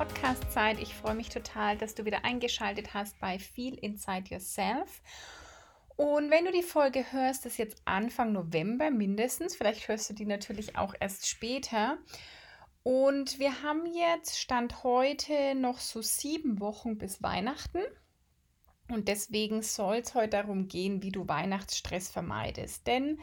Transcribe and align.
Podcast-Zeit. 0.00 0.80
Ich 0.80 0.94
freue 0.94 1.14
mich 1.14 1.28
total, 1.28 1.76
dass 1.76 1.94
du 1.94 2.06
wieder 2.06 2.24
eingeschaltet 2.24 2.94
hast 2.94 3.20
bei 3.20 3.38
Feel 3.38 3.74
Inside 3.74 4.30
Yourself. 4.30 5.02
Und 5.94 6.30
wenn 6.30 6.46
du 6.46 6.52
die 6.52 6.62
Folge 6.62 7.04
hörst, 7.12 7.44
ist 7.44 7.58
jetzt 7.58 7.82
Anfang 7.84 8.32
November 8.32 8.90
mindestens, 8.90 9.56
vielleicht 9.56 9.88
hörst 9.88 10.08
du 10.08 10.14
die 10.14 10.24
natürlich 10.24 10.78
auch 10.78 10.94
erst 10.98 11.28
später. 11.28 11.98
Und 12.82 13.38
wir 13.38 13.62
haben 13.62 13.84
jetzt 13.84 14.40
Stand 14.40 14.84
heute 14.84 15.54
noch 15.54 15.78
so 15.78 16.00
sieben 16.00 16.60
Wochen 16.60 16.96
bis 16.96 17.22
Weihnachten. 17.22 17.82
Und 18.88 19.06
deswegen 19.06 19.60
soll 19.60 19.96
es 19.96 20.14
heute 20.14 20.30
darum 20.30 20.66
gehen, 20.68 21.02
wie 21.02 21.12
du 21.12 21.28
Weihnachtsstress 21.28 22.08
vermeidest. 22.08 22.86
Denn 22.86 23.18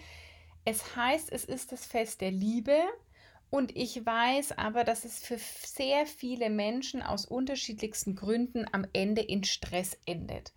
es 0.64 0.96
heißt, 0.96 1.32
es 1.32 1.44
ist 1.44 1.72
das 1.72 1.88
Fest 1.88 2.22
der 2.22 2.30
Liebe. 2.30 2.84
Und 3.50 3.76
ich 3.76 4.06
weiß 4.06 4.58
aber, 4.58 4.84
dass 4.84 5.06
es 5.06 5.20
für 5.20 5.38
sehr 5.38 6.06
viele 6.06 6.50
Menschen 6.50 7.02
aus 7.02 7.26
unterschiedlichsten 7.26 8.16
Gründen 8.16 8.66
am 8.72 8.86
Ende 8.94 9.22
in 9.22 9.44
Stress 9.44 9.98
endet. 10.06 10.54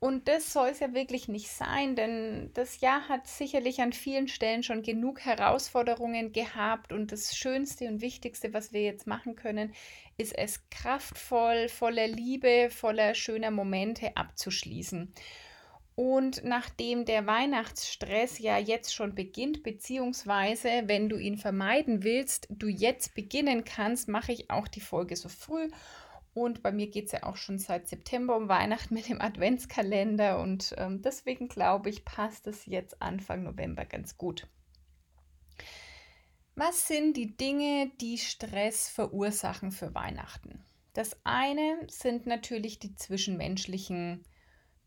Und 0.00 0.28
das 0.28 0.52
soll 0.52 0.68
es 0.68 0.78
ja 0.78 0.94
wirklich 0.94 1.26
nicht 1.26 1.50
sein, 1.50 1.96
denn 1.96 2.52
das 2.54 2.80
Jahr 2.80 3.08
hat 3.08 3.26
sicherlich 3.26 3.80
an 3.80 3.92
vielen 3.92 4.28
Stellen 4.28 4.62
schon 4.62 4.82
genug 4.82 5.20
Herausforderungen 5.24 6.32
gehabt 6.32 6.92
und 6.92 7.10
das 7.10 7.36
Schönste 7.36 7.88
und 7.88 8.00
Wichtigste, 8.00 8.54
was 8.54 8.72
wir 8.72 8.82
jetzt 8.82 9.08
machen 9.08 9.34
können, 9.34 9.74
ist 10.16 10.38
es 10.38 10.60
kraftvoll, 10.70 11.68
voller 11.68 12.06
Liebe, 12.06 12.68
voller 12.70 13.14
schöner 13.16 13.50
Momente 13.50 14.16
abzuschließen. 14.16 15.12
Und 15.98 16.44
nachdem 16.44 17.06
der 17.06 17.26
Weihnachtsstress 17.26 18.38
ja 18.38 18.56
jetzt 18.56 18.94
schon 18.94 19.16
beginnt, 19.16 19.64
beziehungsweise 19.64 20.84
wenn 20.86 21.08
du 21.08 21.16
ihn 21.16 21.36
vermeiden 21.36 22.04
willst, 22.04 22.46
du 22.50 22.68
jetzt 22.68 23.16
beginnen 23.16 23.64
kannst, 23.64 24.06
mache 24.06 24.30
ich 24.30 24.48
auch 24.48 24.68
die 24.68 24.80
Folge 24.80 25.16
so 25.16 25.28
früh. 25.28 25.68
Und 26.34 26.62
bei 26.62 26.70
mir 26.70 26.86
geht 26.86 27.06
es 27.06 27.12
ja 27.12 27.24
auch 27.24 27.34
schon 27.34 27.58
seit 27.58 27.88
September 27.88 28.36
um 28.36 28.48
Weihnachten 28.48 28.94
mit 28.94 29.08
dem 29.08 29.20
Adventskalender. 29.20 30.38
Und 30.38 30.72
ähm, 30.78 31.02
deswegen 31.02 31.48
glaube 31.48 31.90
ich, 31.90 32.04
passt 32.04 32.46
es 32.46 32.64
jetzt 32.66 33.02
Anfang 33.02 33.42
November 33.42 33.84
ganz 33.84 34.16
gut. 34.16 34.46
Was 36.54 36.86
sind 36.86 37.16
die 37.16 37.36
Dinge, 37.36 37.90
die 38.00 38.18
Stress 38.18 38.88
verursachen 38.88 39.72
für 39.72 39.96
Weihnachten? 39.96 40.64
Das 40.92 41.16
eine 41.24 41.80
sind 41.88 42.26
natürlich 42.26 42.78
die 42.78 42.94
zwischenmenschlichen 42.94 44.24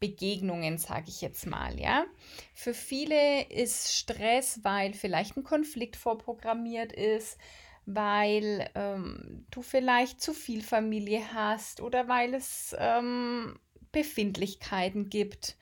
Begegnungen, 0.02 0.80
sage 0.80 1.06
ich 1.08 1.22
jetzt 1.22 1.46
mal, 1.46 1.80
ja. 1.80 2.06
Für 2.54 2.74
viele 2.74 3.44
ist 3.50 3.94
Stress, 3.96 4.60
weil 4.64 4.94
vielleicht 4.94 5.38
ein 5.38 5.44
Konflikt 5.44 5.96
vorprogrammiert 5.96 6.92
ist, 6.92 7.38
weil 7.86 8.68
ähm, 8.76 9.46
du 9.52 9.62
vielleicht 9.62 10.20
zu 10.20 10.34
viel 10.34 10.64
Familie 10.64 11.34
hast 11.34 11.82
oder 11.82 12.08
weil 12.08 12.34
es 12.34 12.76
ähm, 12.80 13.60
Befindlichkeiten 13.92 15.10
gibt. 15.10 15.56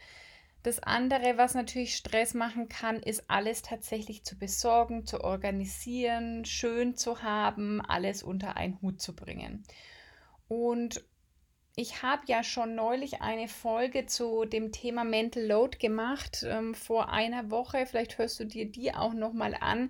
Das 0.64 0.80
andere, 0.80 1.38
was 1.38 1.54
natürlich 1.54 1.96
Stress 1.96 2.34
machen 2.34 2.70
kann, 2.70 2.98
ist 2.98 3.30
alles 3.30 3.62
tatsächlich 3.62 4.24
zu 4.24 4.38
besorgen, 4.38 5.06
zu 5.06 5.22
organisieren, 5.22 6.46
schön 6.46 6.96
zu 6.96 7.24
haben, 7.24 7.82
alles 7.82 8.24
unter 8.24 8.56
einen 8.56 8.82
Hut 8.82 9.02
zu 9.02 9.16
bringen. 9.16 9.64
Und 10.48 11.04
ich 11.80 12.04
habe 12.04 12.24
ja 12.26 12.44
schon 12.44 12.76
neulich 12.76 13.22
eine 13.22 13.48
Folge 13.48 14.06
zu 14.06 14.44
dem 14.44 14.74
Thema 14.74 15.06
Mental 15.06 15.46
Load 15.46 15.78
gemacht, 15.78 16.46
ähm, 16.46 16.76
vor 16.76 17.08
einer 17.08 17.52
Woche. 17.52 17.86
Vielleicht 17.86 18.18
hörst 18.18 18.38
du 18.42 18.44
dir 18.44 18.70
die 18.70 18.94
auch 18.94 19.14
nochmal 19.14 19.56
an, 19.58 19.90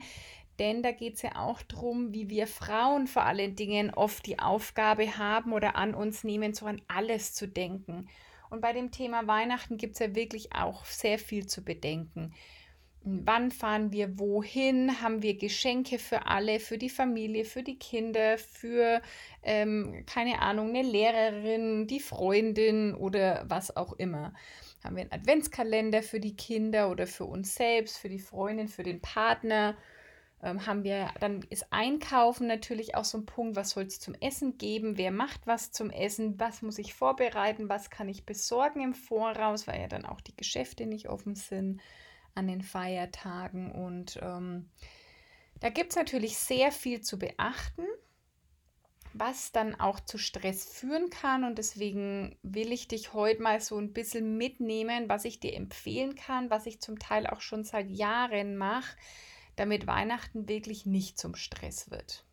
denn 0.60 0.84
da 0.84 0.92
geht 0.92 1.16
es 1.16 1.24
ja 1.24 1.38
auch 1.38 1.64
darum, 1.64 2.14
wie 2.14 2.30
wir 2.30 2.46
Frauen 2.46 3.08
vor 3.08 3.24
allen 3.24 3.56
Dingen 3.56 3.92
oft 3.92 4.28
die 4.28 4.38
Aufgabe 4.38 5.18
haben 5.18 5.52
oder 5.52 5.78
an 5.78 5.96
uns 5.96 6.24
nehmen, 6.24 6.54
so 6.54 6.68
an 6.68 6.80
alles 6.88 7.34
zu 7.34 7.48
denken. 7.48 8.08
Und 8.52 8.62
bei 8.62 8.72
dem 8.72 8.92
Thema 8.92 9.26
Weihnachten 9.26 9.78
gibt 9.78 9.94
es 9.94 10.00
ja 10.00 10.14
wirklich 10.14 10.54
auch 10.54 10.86
sehr 10.86 11.18
viel 11.18 11.48
zu 11.48 11.64
bedenken. 11.64 12.36
Wann 13.04 13.50
fahren 13.52 13.92
wir 13.94 14.20
wohin? 14.20 15.02
Haben 15.02 15.22
wir 15.22 15.38
Geschenke 15.38 16.00
für 16.00 16.26
alle, 16.28 16.60
für 16.60 16.78
die 16.78 16.90
Familie, 16.90 17.46
für 17.46 17.64
die 17.64 17.80
Kinder, 17.80 18.38
für, 18.38 19.02
ähm, 19.42 20.04
keine 20.06 20.42
Ahnung, 20.42 20.70
eine 20.70 20.84
Lehrerin, 20.84 21.88
die 21.88 22.02
Freundin 22.02 22.94
oder 22.94 23.46
was 23.48 23.76
auch 23.76 23.94
immer? 23.94 24.34
Haben 24.84 24.98
wir 24.98 25.04
einen 25.04 25.14
Adventskalender 25.14 26.04
für 26.04 26.20
die 26.20 26.36
Kinder 26.36 26.90
oder 26.92 27.08
für 27.08 27.26
uns 27.26 27.56
selbst, 27.56 27.98
für 27.98 28.10
die 28.10 28.20
Freundin, 28.20 28.68
für 28.68 28.84
den 28.84 29.02
Partner? 29.02 29.78
Ähm, 30.42 30.66
haben 30.66 30.84
wir, 30.84 31.10
dann 31.20 31.44
ist 31.50 31.68
Einkaufen 31.72 32.48
natürlich 32.48 32.96
auch 32.96 33.06
so 33.06 33.18
ein 33.18 33.26
Punkt, 33.26 33.56
was 33.56 33.72
soll 33.72 33.84
es 33.84 34.00
zum 34.00 34.14
Essen 34.16 34.58
geben? 34.58 34.98
Wer 34.98 35.12
macht 35.12 35.48
was 35.48 35.72
zum 35.72 35.90
Essen? 35.90 36.40
Was 36.40 36.62
muss 36.62 36.78
ich 36.80 36.94
vorbereiten? 36.94 37.70
Was 37.70 37.90
kann 37.90 38.10
ich 38.10 38.26
besorgen 38.26 38.82
im 38.82 38.94
Voraus, 38.94 39.68
weil 39.68 39.82
ja 39.82 39.88
dann 39.88 40.06
auch 40.06 40.22
die 40.22 40.36
Geschäfte 40.36 40.86
nicht 40.86 41.10
offen 41.10 41.36
sind? 41.36 41.82
An 42.36 42.48
den 42.48 42.62
Feiertagen. 42.62 43.72
Und 43.72 44.20
ähm, 44.22 44.70
da 45.60 45.70
gibt 45.70 45.92
es 45.92 45.96
natürlich 45.96 46.38
sehr 46.38 46.72
viel 46.72 47.02
zu 47.02 47.20
beachten, 47.20 47.86
was 49.14 49.52
dann 49.52 49.80
auch 49.80 50.00
zu 50.00 50.18
Stress 50.18 50.66
führen 50.66 51.10
kann. 51.10 51.44
Und 51.44 51.58
deswegen 51.58 52.38
will 52.44 52.72
ich 52.72 52.88
dich 52.88 53.14
heute 53.14 53.42
mal 53.42 53.60
so 53.60 53.78
ein 53.78 53.94
bisschen 53.94 54.38
mitnehmen, 54.38 55.10
was 55.10 55.26
ich 55.26 55.40
dir 55.40 55.56
empfehlen 55.56 56.16
kann, 56.16 56.50
was 56.50 56.66
ich 56.66 56.82
zum 56.82 57.00
Teil 57.00 57.28
auch 57.28 57.42
schon 57.42 57.64
seit 57.64 57.90
Jahren 57.90 58.58
mache, 58.58 58.96
damit 59.56 59.88
Weihnachten 59.88 60.48
wirklich 60.48 60.86
nicht 60.86 61.18
zum 61.18 61.36
Stress 61.36 61.92
wird. 61.92 62.26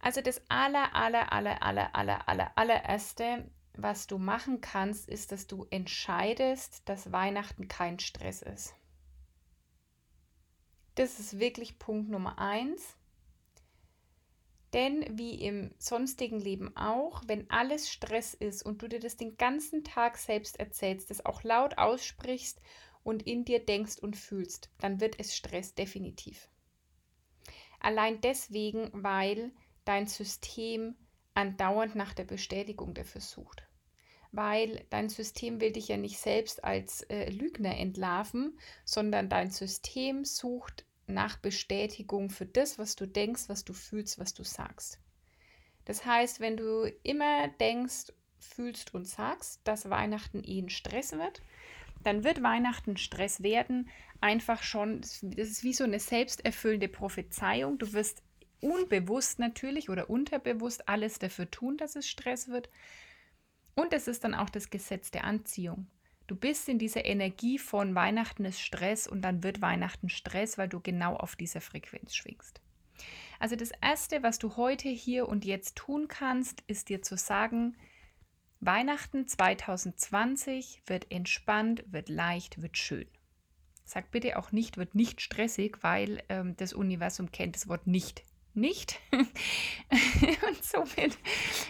Also 0.00 0.20
das 0.20 0.42
aller, 0.48 0.94
aller, 0.94 1.32
aller, 1.32 1.62
aller, 1.62 1.94
aller, 1.94 2.28
aller, 2.28 2.52
allererste 2.56 3.50
was 3.76 4.06
du 4.06 4.18
machen 4.18 4.60
kannst, 4.60 5.08
ist, 5.08 5.32
dass 5.32 5.46
du 5.46 5.66
entscheidest, 5.70 6.82
dass 6.88 7.12
Weihnachten 7.12 7.68
kein 7.68 7.98
Stress 7.98 8.42
ist. 8.42 8.74
Das 10.94 11.18
ist 11.18 11.38
wirklich 11.38 11.78
Punkt 11.78 12.08
Nummer 12.08 12.38
eins. 12.38 12.96
Denn 14.72 15.06
wie 15.18 15.40
im 15.40 15.74
sonstigen 15.78 16.40
Leben 16.40 16.76
auch, 16.76 17.22
wenn 17.26 17.48
alles 17.50 17.90
Stress 17.90 18.34
ist 18.34 18.62
und 18.62 18.82
du 18.82 18.88
dir 18.88 19.00
das 19.00 19.16
den 19.16 19.36
ganzen 19.36 19.84
Tag 19.84 20.18
selbst 20.18 20.58
erzählst, 20.58 21.10
das 21.10 21.24
auch 21.24 21.42
laut 21.44 21.78
aussprichst 21.78 22.60
und 23.02 23.22
in 23.26 23.44
dir 23.44 23.64
denkst 23.64 23.98
und 23.98 24.16
fühlst, 24.16 24.70
dann 24.80 25.00
wird 25.00 25.18
es 25.18 25.36
Stress 25.36 25.74
definitiv. 25.74 26.50
Allein 27.80 28.20
deswegen, 28.20 28.90
weil 28.92 29.52
dein 29.84 30.08
System 30.08 30.96
andauernd 31.36 31.94
nach 31.94 32.14
der 32.14 32.24
Bestätigung 32.24 32.94
dafür 32.94 33.20
sucht 33.20 33.66
weil 34.32 34.84
dein 34.90 35.08
System 35.08 35.60
will 35.60 35.72
dich 35.72 35.88
ja 35.88 35.96
nicht 35.96 36.18
selbst 36.18 36.62
als 36.62 37.02
äh, 37.02 37.30
Lügner 37.30 37.76
entlarven, 37.78 38.58
sondern 38.84 39.30
dein 39.30 39.50
System 39.50 40.24
sucht 40.24 40.84
nach 41.06 41.38
Bestätigung 41.38 42.30
für 42.30 42.46
das, 42.46 42.78
was 42.78 42.96
du 42.96 43.06
denkst, 43.06 43.48
was 43.48 43.64
du 43.64 43.72
fühlst, 43.72 44.18
was 44.18 44.34
du 44.34 44.44
sagst. 44.44 45.00
Das 45.84 46.04
heißt, 46.04 46.40
wenn 46.40 46.56
du 46.56 46.92
immer 47.02 47.48
denkst, 47.60 48.12
fühlst 48.38 48.92
und 48.94 49.06
sagst, 49.06 49.60
dass 49.64 49.88
Weihnachten 49.88 50.42
eh 50.44 50.60
ein 50.60 50.68
Stress 50.68 51.12
wird, 51.12 51.40
dann 52.02 52.22
wird 52.22 52.42
Weihnachten 52.42 52.96
Stress 52.96 53.42
werden. 53.42 53.88
Einfach 54.20 54.62
schon, 54.62 55.00
das 55.00 55.22
ist 55.22 55.64
wie 55.64 55.72
so 55.72 55.84
eine 55.84 55.98
selbsterfüllende 55.98 56.88
Prophezeiung. 56.88 57.78
Du 57.78 57.92
wirst 57.92 58.22
unbewusst 58.60 59.38
natürlich 59.38 59.90
oder 59.90 60.10
unterbewusst 60.10 60.88
alles 60.88 61.18
dafür 61.18 61.50
tun, 61.50 61.76
dass 61.76 61.96
es 61.96 62.08
Stress 62.08 62.48
wird. 62.48 62.68
Und 63.74 63.92
es 63.92 64.08
ist 64.08 64.24
dann 64.24 64.34
auch 64.34 64.50
das 64.50 64.70
Gesetz 64.70 65.10
der 65.10 65.24
Anziehung. 65.24 65.86
Du 66.26 66.34
bist 66.34 66.68
in 66.68 66.78
dieser 66.78 67.04
Energie 67.04 67.58
von 67.58 67.94
Weihnachten 67.94 68.44
ist 68.44 68.60
Stress 68.60 69.06
und 69.06 69.22
dann 69.22 69.44
wird 69.44 69.62
Weihnachten 69.62 70.08
Stress, 70.08 70.58
weil 70.58 70.68
du 70.68 70.80
genau 70.80 71.14
auf 71.14 71.36
dieser 71.36 71.60
Frequenz 71.60 72.14
schwingst. 72.16 72.60
Also 73.38 73.54
das 73.54 73.70
Erste, 73.80 74.22
was 74.22 74.38
du 74.38 74.56
heute 74.56 74.88
hier 74.88 75.28
und 75.28 75.44
jetzt 75.44 75.76
tun 75.76 76.08
kannst, 76.08 76.62
ist 76.66 76.88
dir 76.88 77.02
zu 77.02 77.16
sagen, 77.16 77.76
Weihnachten 78.60 79.28
2020 79.28 80.82
wird 80.86 81.12
entspannt, 81.12 81.84
wird 81.86 82.08
leicht, 82.08 82.62
wird 82.62 82.76
schön. 82.78 83.06
Sag 83.84 84.10
bitte 84.10 84.38
auch 84.38 84.50
nicht, 84.50 84.78
wird 84.78 84.94
nicht 84.94 85.20
stressig, 85.20 85.78
weil 85.82 86.24
ähm, 86.28 86.56
das 86.56 86.72
Universum 86.72 87.30
kennt 87.30 87.54
das 87.54 87.68
Wort 87.68 87.86
nicht. 87.86 88.24
Nicht. 88.56 88.98
und 89.12 90.64
somit, 90.64 91.18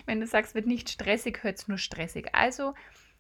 wenn 0.06 0.20
du 0.20 0.26
sagst, 0.26 0.54
wird 0.54 0.68
nicht 0.68 0.88
stressig, 0.88 1.42
hört 1.42 1.58
es 1.58 1.66
nur 1.66 1.78
stressig. 1.78 2.28
Also 2.32 2.74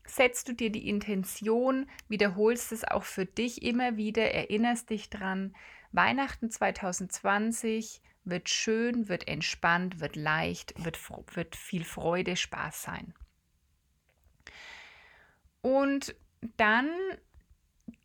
setzt 0.06 0.46
du 0.48 0.52
dir 0.52 0.70
die 0.70 0.88
Intention, 0.88 1.90
wiederholst 2.06 2.70
es 2.70 2.84
auch 2.84 3.02
für 3.02 3.26
dich 3.26 3.62
immer 3.62 3.96
wieder, 3.96 4.30
erinnerst 4.30 4.90
dich 4.90 5.10
dran. 5.10 5.52
Weihnachten 5.90 6.48
2020 6.48 8.02
wird 8.22 8.48
schön, 8.48 9.08
wird 9.08 9.26
entspannt, 9.26 9.98
wird 9.98 10.14
leicht, 10.14 10.72
wird, 10.84 10.96
wird 11.34 11.56
viel 11.56 11.82
Freude, 11.82 12.36
Spaß 12.36 12.82
sein. 12.82 13.14
Und 15.60 16.14
dann 16.56 16.88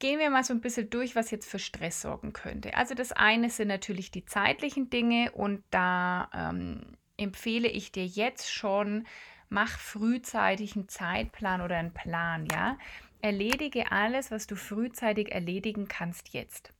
gehen 0.02 0.20
wir 0.20 0.30
mal 0.30 0.44
so 0.44 0.54
ein 0.54 0.60
bisschen 0.60 0.90
durch, 0.90 1.16
was 1.16 1.32
jetzt 1.32 1.50
für 1.50 1.60
Stress 1.60 2.02
sorgen 2.02 2.34
könnte. 2.34 2.76
Also 2.76 2.96
das 2.96 3.14
eine 3.14 3.50
sind 3.50 3.70
natürlich 3.70 4.12
die 4.12 4.26
zeitlichen 4.26 4.90
Dinge 4.90 5.32
und 5.32 5.64
da 5.70 6.30
ähm, 6.34 6.98
empfehle 7.16 7.70
ich 7.70 7.94
dir 7.94 8.06
jetzt 8.06 8.52
schon, 8.52 9.08
mach 9.48 9.70
frühzeitig 9.70 10.76
einen 10.76 10.90
Zeitplan 10.90 11.62
oder 11.62 11.78
einen 11.78 11.94
Plan, 11.94 12.48
ja. 12.52 12.78
Erledige 13.22 13.92
alles, 13.92 14.32
was 14.32 14.48
du 14.48 14.56
frühzeitig 14.56 15.32
erledigen 15.32 15.88
kannst 15.88 16.34
jetzt. 16.34 16.74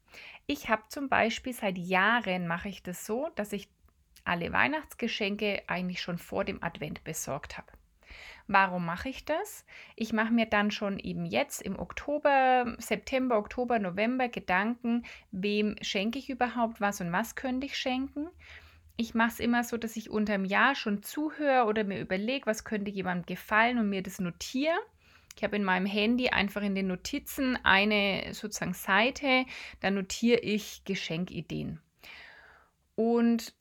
Ich 0.48 0.70
habe 0.70 0.82
zum 0.90 1.08
Beispiel 1.08 1.54
seit 1.54 1.78
Jahren 1.78 2.48
mache 2.48 2.70
ich 2.70 2.82
das 2.82 3.06
so, 3.06 3.30
dass 3.36 3.54
ich 3.54 3.70
alle 4.24 4.52
Weihnachtsgeschenke 4.52 5.62
eigentlich 5.68 6.02
schon 6.02 6.18
vor 6.18 6.44
dem 6.44 6.64
Advent 6.64 7.04
besorgt 7.04 7.60
habe. 7.60 7.72
Warum 8.48 8.86
mache 8.86 9.10
ich 9.10 9.26
das? 9.26 9.66
Ich 9.96 10.14
mache 10.14 10.34
mir 10.34 10.46
dann 10.46 10.72
schon 10.72 11.00
eben 11.00 11.26
jetzt 11.26 11.62
im 11.62 11.80
Oktober, 11.80 12.76
September, 12.80 13.38
Oktober, 13.38 13.80
November 13.80 14.30
Gedanken, 14.30 15.06
wem 15.32 15.76
schenke 15.82 16.20
ich 16.20 16.30
überhaupt 16.30 16.82
was 16.82 17.02
und 17.02 17.12
was 17.12 17.36
könnte 17.36 17.66
ich 17.66 17.78
schenken. 17.78 18.28
Ich 18.98 19.16
mache 19.16 19.30
es 19.30 19.40
immer 19.40 19.64
so, 19.64 19.78
dass 19.78 19.96
ich 19.96 20.10
unter 20.10 20.34
dem 20.34 20.46
Jahr 20.46 20.76
schon 20.76 21.02
zuhöre 21.02 21.66
oder 21.66 21.84
mir 21.84 22.00
überlege, 22.00 22.46
was 22.46 22.66
könnte 22.66 22.92
jemandem 22.92 23.26
gefallen 23.26 23.78
und 23.80 23.90
mir 23.90 24.04
das 24.04 24.20
notiere. 24.20 24.78
Ich 25.36 25.44
habe 25.44 25.56
in 25.56 25.64
meinem 25.64 25.86
Handy 25.86 26.30
einfach 26.30 26.62
in 26.62 26.76
den 26.76 26.88
Notizen 26.88 27.58
eine 27.64 28.34
sozusagen 28.34 28.74
Seite, 28.74 29.46
da 29.80 29.90
notiere 29.90 30.40
ich 30.42 30.84
Geschenkideen. 30.86 31.80
Und 32.96 33.54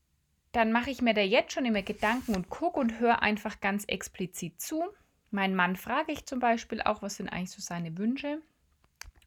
dann 0.52 0.72
mache 0.72 0.90
ich 0.90 1.02
mir 1.02 1.14
da 1.14 1.20
jetzt 1.20 1.52
schon 1.52 1.64
immer 1.64 1.82
Gedanken 1.82 2.34
und 2.34 2.50
gucke 2.50 2.80
und 2.80 2.98
höre 2.98 3.22
einfach 3.22 3.60
ganz 3.60 3.84
explizit 3.84 4.60
zu. 4.60 4.82
Meinen 5.30 5.54
Mann 5.54 5.76
frage 5.76 6.12
ich 6.12 6.26
zum 6.26 6.40
Beispiel 6.40 6.82
auch, 6.82 7.02
was 7.02 7.16
sind 7.16 7.28
eigentlich 7.28 7.52
so 7.52 7.60
seine 7.60 7.96
Wünsche. 7.96 8.42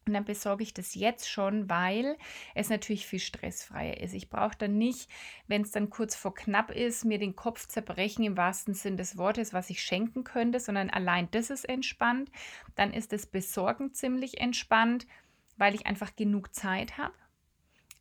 Und 0.06 0.12
dann 0.12 0.24
besorge 0.26 0.62
ich 0.62 0.74
das 0.74 0.94
jetzt 0.94 1.30
schon, 1.30 1.70
weil 1.70 2.18
es 2.54 2.68
natürlich 2.68 3.06
viel 3.06 3.20
stressfreier 3.20 3.98
ist. 3.98 4.12
Ich 4.12 4.28
brauche 4.28 4.56
dann 4.58 4.76
nicht, 4.76 5.08
wenn 5.46 5.62
es 5.62 5.70
dann 5.70 5.88
kurz 5.88 6.14
vor 6.14 6.34
knapp 6.34 6.70
ist, 6.70 7.06
mir 7.06 7.18
den 7.18 7.36
Kopf 7.36 7.66
zerbrechen 7.68 8.22
im 8.22 8.36
wahrsten 8.36 8.74
Sinn 8.74 8.98
des 8.98 9.16
Wortes, 9.16 9.54
was 9.54 9.70
ich 9.70 9.82
schenken 9.82 10.22
könnte, 10.22 10.60
sondern 10.60 10.90
allein 10.90 11.30
das 11.30 11.48
ist 11.48 11.66
entspannt. 11.66 12.30
Dann 12.74 12.92
ist 12.92 13.12
das 13.12 13.24
Besorgen 13.24 13.94
ziemlich 13.94 14.42
entspannt, 14.42 15.06
weil 15.56 15.74
ich 15.74 15.86
einfach 15.86 16.14
genug 16.14 16.54
Zeit 16.54 16.98
habe. 16.98 17.14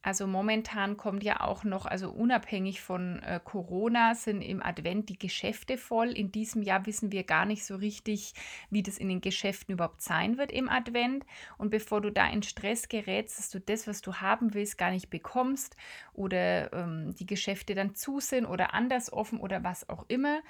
Also 0.05 0.27
momentan 0.27 0.97
kommt 0.97 1.23
ja 1.23 1.39
auch 1.39 1.63
noch, 1.63 1.85
also 1.85 2.11
unabhängig 2.11 2.81
von 2.81 3.23
äh, 3.23 3.39
Corona, 3.41 4.15
sind 4.15 4.41
im 4.41 4.61
Advent 4.61 5.07
die 5.07 5.17
Geschäfte 5.17 5.77
voll. 5.77 6.09
In 6.09 6.29
diesem 6.29 6.61
Jahr 6.61 6.85
wissen 6.85 7.13
wir 7.13 7.23
gar 7.23 7.45
nicht 7.45 7.65
so 7.65 7.77
richtig, 7.77 8.33
wie 8.69 8.83
das 8.83 8.97
in 8.97 9.07
den 9.07 9.21
Geschäften 9.21 9.73
überhaupt 9.73 10.01
sein 10.01 10.37
wird 10.37 10.51
im 10.51 10.67
Advent. 10.67 11.25
Und 11.57 11.69
bevor 11.69 12.01
du 12.01 12.11
da 12.11 12.27
in 12.27 12.43
Stress 12.43 12.89
gerätst, 12.89 13.39
dass 13.39 13.49
du 13.49 13.61
das, 13.61 13.87
was 13.87 14.01
du 14.01 14.15
haben 14.15 14.53
willst, 14.53 14.77
gar 14.77 14.91
nicht 14.91 15.09
bekommst 15.09 15.77
oder 16.11 16.73
ähm, 16.73 17.15
die 17.15 17.25
Geschäfte 17.25 17.73
dann 17.73 17.95
zu 17.95 18.19
sind 18.19 18.45
oder 18.45 18.73
anders 18.73 19.11
offen 19.13 19.39
oder 19.39 19.63
was 19.63 19.87
auch 19.87 20.03
immer, 20.09 20.41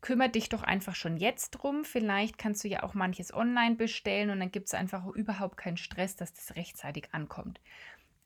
kümmere 0.00 0.28
dich 0.28 0.48
doch 0.48 0.62
einfach 0.62 0.94
schon 0.94 1.16
jetzt 1.16 1.50
drum. 1.50 1.84
Vielleicht 1.84 2.38
kannst 2.38 2.62
du 2.62 2.68
ja 2.68 2.84
auch 2.84 2.94
manches 2.94 3.34
online 3.34 3.74
bestellen 3.74 4.30
und 4.30 4.38
dann 4.38 4.52
gibt 4.52 4.68
es 4.68 4.74
einfach 4.74 5.04
überhaupt 5.06 5.56
keinen 5.56 5.76
Stress, 5.76 6.14
dass 6.14 6.32
das 6.32 6.54
rechtzeitig 6.54 7.08
ankommt. 7.10 7.60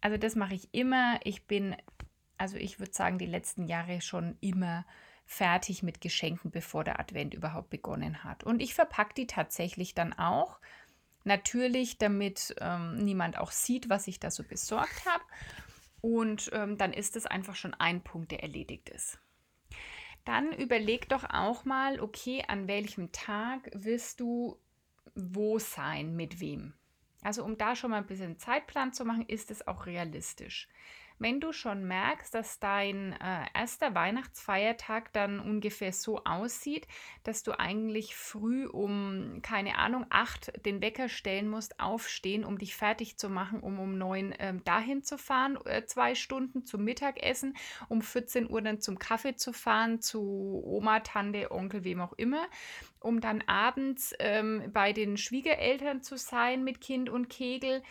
Also 0.00 0.17
das 0.17 0.35
mache 0.35 0.55
ich 0.55 0.69
immer. 0.73 1.20
Ich 1.25 1.47
bin, 1.47 1.76
also 2.38 2.56
ich 2.56 2.79
würde 2.79 2.93
sagen, 2.93 3.19
die 3.19 3.26
letzten 3.26 3.67
Jahre 3.67 4.00
schon 4.00 4.37
immer 4.41 4.87
fertig 5.26 5.82
mit 5.82 6.00
Geschenken, 6.00 6.50
bevor 6.50 6.82
der 6.82 6.99
Advent 6.99 7.35
überhaupt 7.35 7.70
begonnen 7.70 8.25
hat. 8.25 8.43
Und 8.43 8.61
ich 8.61 8.75
verpacke 8.75 9.14
die 9.14 9.26
tatsächlich 9.26 9.94
dann 9.94 10.12
auch. 10.12 10.58
Natürlich, 11.23 11.99
damit 11.99 12.55
ähm, 12.61 12.97
niemand 12.97 13.38
auch 13.38 13.52
sieht, 13.52 13.88
was 13.88 14.08
ich 14.08 14.19
da 14.19 14.31
so 14.31 14.43
besorgt 14.43 15.06
habe. 15.06 15.23
Und 16.00 16.50
ähm, 16.52 16.79
dann 16.79 16.93
ist 16.93 17.14
es 17.14 17.26
einfach 17.26 17.55
schon 17.55 17.75
ein 17.75 18.02
Punkt, 18.02 18.32
der 18.32 18.43
erledigt 18.43 18.88
ist. 18.88 19.19
Dann 20.25 20.52
überleg 20.52 21.08
doch 21.08 21.25
auch 21.25 21.64
mal, 21.64 22.00
okay, 22.00 22.44
an 22.49 22.69
welchem 22.69 23.12
Tag 23.12 23.70
wirst 23.75 24.20
du 24.20 24.58
wo 25.14 25.58
sein, 25.58 26.17
mit 26.17 26.41
wem? 26.41 26.75
Also 27.23 27.45
um 27.45 27.59
da 27.59 27.77
schon 27.77 27.91
mal 27.91 27.99
ein 27.99 28.07
bisschen 28.07 28.39
Zeitplan 28.39 28.93
zu 28.93 29.05
machen, 29.05 29.27
ist 29.27 29.51
es 29.51 29.67
auch 29.67 29.87
realistisch. 29.87 30.69
Wenn 31.23 31.39
du 31.39 31.53
schon 31.53 31.85
merkst, 31.85 32.35
dass 32.35 32.61
dein 32.61 33.13
äh, 33.13 33.45
erster 33.53 33.95
Weihnachtsfeiertag 33.95 35.13
dann 35.13 35.39
ungefähr 35.39 35.93
so 35.93 36.25
aussieht, 36.25 36.89
dass 37.25 37.43
du 37.43 37.61
eigentlich 37.61 38.17
früh 38.17 38.67
um, 38.67 39.41
keine 39.43 39.77
Ahnung, 39.77 40.07
acht 40.09 40.51
den 40.65 40.81
Wecker 40.81 41.11
stellen 41.11 41.47
musst, 41.47 41.79
aufstehen, 41.79 42.43
um 42.43 42.57
dich 42.57 42.75
fertig 42.75 43.19
zu 43.19 43.29
machen, 43.29 43.61
um 43.61 43.79
um 43.79 43.99
neun 43.99 44.35
ähm, 44.39 44.65
dahin 44.65 45.03
zu 45.03 45.19
fahren, 45.19 45.59
äh, 45.67 45.85
zwei 45.85 46.15
Stunden 46.15 46.65
zum 46.65 46.85
Mittagessen, 46.85 47.55
um 47.91 48.01
14 48.01 48.49
Uhr 48.49 48.63
dann 48.63 48.81
zum 48.81 48.99
Kaffee 48.99 49.37
zu 49.37 49.53
fahren, 49.53 50.01
zu 50.01 50.63
Oma, 50.65 51.01
Tante, 51.01 51.51
Onkel, 51.51 51.85
wem 51.85 52.01
auch 52.01 52.15
immer, 52.15 52.49
um 52.99 53.21
dann 53.21 53.43
abends 53.43 54.15
ähm, 54.21 54.71
bei 54.73 54.95
den 54.95 55.19
Schwiegereltern 55.19 56.03
zu 56.03 56.17
sein 56.17 56.65
mit 56.65 56.81
Kind 56.81 57.11
und 57.11 57.29
Kegel, 57.29 57.83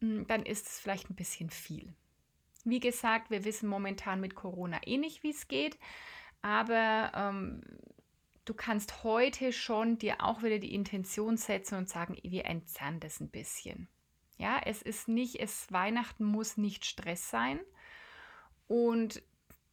hm, 0.00 0.26
dann 0.26 0.44
ist 0.44 0.66
es 0.66 0.80
vielleicht 0.80 1.08
ein 1.08 1.16
bisschen 1.16 1.48
viel. 1.48 1.94
Wie 2.64 2.80
gesagt, 2.80 3.30
wir 3.30 3.44
wissen 3.44 3.68
momentan 3.68 4.20
mit 4.20 4.34
Corona 4.34 4.80
eh 4.86 4.96
nicht, 4.96 5.22
wie 5.22 5.30
es 5.30 5.48
geht, 5.48 5.78
aber 6.42 7.12
ähm, 7.14 7.62
du 8.44 8.54
kannst 8.54 9.04
heute 9.04 9.52
schon 9.52 9.98
dir 9.98 10.22
auch 10.22 10.42
wieder 10.42 10.58
die 10.58 10.74
Intention 10.74 11.36
setzen 11.36 11.76
und 11.76 11.88
sagen, 11.88 12.16
wir 12.22 12.46
entzerren 12.46 13.00
das 13.00 13.20
ein 13.20 13.30
bisschen. 13.30 13.88
Ja, 14.36 14.60
es 14.64 14.82
ist 14.82 15.08
nicht, 15.08 15.40
es 15.40 15.70
Weihnachten 15.72 16.24
muss 16.24 16.56
nicht 16.56 16.84
Stress 16.84 17.30
sein 17.30 17.60
und 18.66 19.22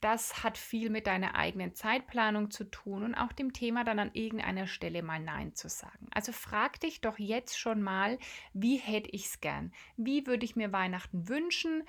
das 0.02 0.44
hat 0.44 0.58
viel 0.58 0.90
mit 0.90 1.06
deiner 1.06 1.36
eigenen 1.36 1.76
Zeitplanung 1.76 2.50
zu 2.50 2.64
tun 2.64 3.04
und 3.04 3.16
auch 3.16 3.32
dem 3.32 3.54
Thema 3.54 3.84
dann 3.84 4.00
an 4.00 4.10
irgendeiner 4.14 4.66
Stelle 4.66 5.04
mal 5.04 5.20
Nein 5.20 5.54
zu 5.54 5.70
sagen. 5.70 6.08
Also 6.12 6.32
frag 6.32 6.80
dich 6.80 7.02
doch 7.02 7.20
jetzt 7.20 7.58
schon 7.58 7.84
mal, 7.84 8.18
wie 8.54 8.78
hätte 8.78 9.12
ich 9.12 9.28
es 9.28 9.42
gern? 9.42 9.72
Wie 9.98 10.26
würde 10.26 10.44
ich 10.44 10.56
mir 10.56 10.72
Weihnachten 10.72 11.30
wünschen? 11.30 11.84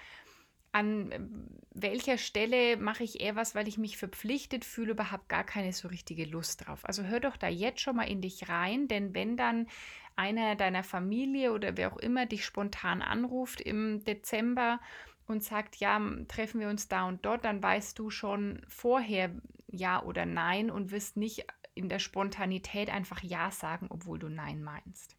An 0.73 1.13
ähm, 1.13 1.49
welcher 1.75 2.19
Stelle 2.19 2.77
mache 2.77 3.05
ich 3.05 3.21
eher 3.21 3.37
was, 3.37 3.55
weil 3.55 3.69
ich 3.69 3.79
mich 3.79 3.97
verpflichtet 3.97 4.65
fühle, 4.65 4.93
überhaupt 4.93 5.29
gar 5.29 5.45
keine 5.45 5.73
so 5.73 5.89
richtige 5.89 6.25
Lust 6.25 6.67
drauf. 6.67 6.85
Also 6.85 7.05
hör 7.05 7.21
doch 7.21 7.37
da 7.37 7.49
jetzt 7.49 7.81
schon 7.81 7.97
mal 7.97 8.09
in 8.09 8.21
dich 8.21 8.49
rein, 8.49 8.89
denn 8.89 9.15
wenn 9.15 9.37
dann 9.37 9.69
einer 10.17 10.57
deiner 10.57 10.83
Familie 10.83 11.53
oder 11.53 11.77
wer 11.77 11.93
auch 11.93 11.97
immer 11.97 12.27
dich 12.27 12.45
spontan 12.45 13.01
anruft 13.01 13.61
im 13.61 14.05
Dezember 14.05 14.81
und 15.27 15.43
sagt, 15.43 15.77
ja, 15.77 16.01
treffen 16.29 16.61
wir 16.61 16.69
uns 16.69 16.89
da 16.89 17.09
und 17.09 17.25
dort, 17.25 17.45
dann 17.45 17.63
weißt 17.63 17.99
du 17.99 18.11
schon 18.11 18.61
vorher 18.69 19.31
ja 19.69 20.03
oder 20.03 20.27
nein 20.27 20.71
und 20.71 20.91
wirst 20.91 21.17
nicht 21.17 21.47
in 21.75 21.89
der 21.89 21.99
Spontanität 21.99 22.91
einfach 22.91 23.23
ja 23.23 23.51
sagen, 23.51 23.87
obwohl 23.89 24.19
du 24.19 24.29
nein 24.29 24.63
meinst. 24.63 25.17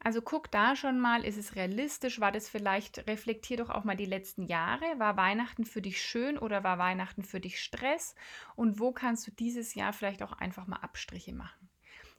Also 0.00 0.22
guck 0.22 0.50
da 0.50 0.76
schon 0.76 1.00
mal, 1.00 1.24
ist 1.24 1.36
es 1.36 1.56
realistisch? 1.56 2.20
War 2.20 2.30
das 2.30 2.48
vielleicht, 2.48 3.06
reflektier 3.08 3.56
doch 3.56 3.70
auch 3.70 3.84
mal 3.84 3.96
die 3.96 4.06
letzten 4.06 4.44
Jahre. 4.44 4.84
War 4.98 5.16
Weihnachten 5.16 5.64
für 5.64 5.82
dich 5.82 6.00
schön 6.00 6.38
oder 6.38 6.62
war 6.62 6.78
Weihnachten 6.78 7.24
für 7.24 7.40
dich 7.40 7.60
Stress? 7.60 8.14
Und 8.54 8.78
wo 8.78 8.92
kannst 8.92 9.26
du 9.26 9.32
dieses 9.32 9.74
Jahr 9.74 9.92
vielleicht 9.92 10.22
auch 10.22 10.32
einfach 10.32 10.66
mal 10.66 10.76
Abstriche 10.76 11.34
machen? 11.34 11.68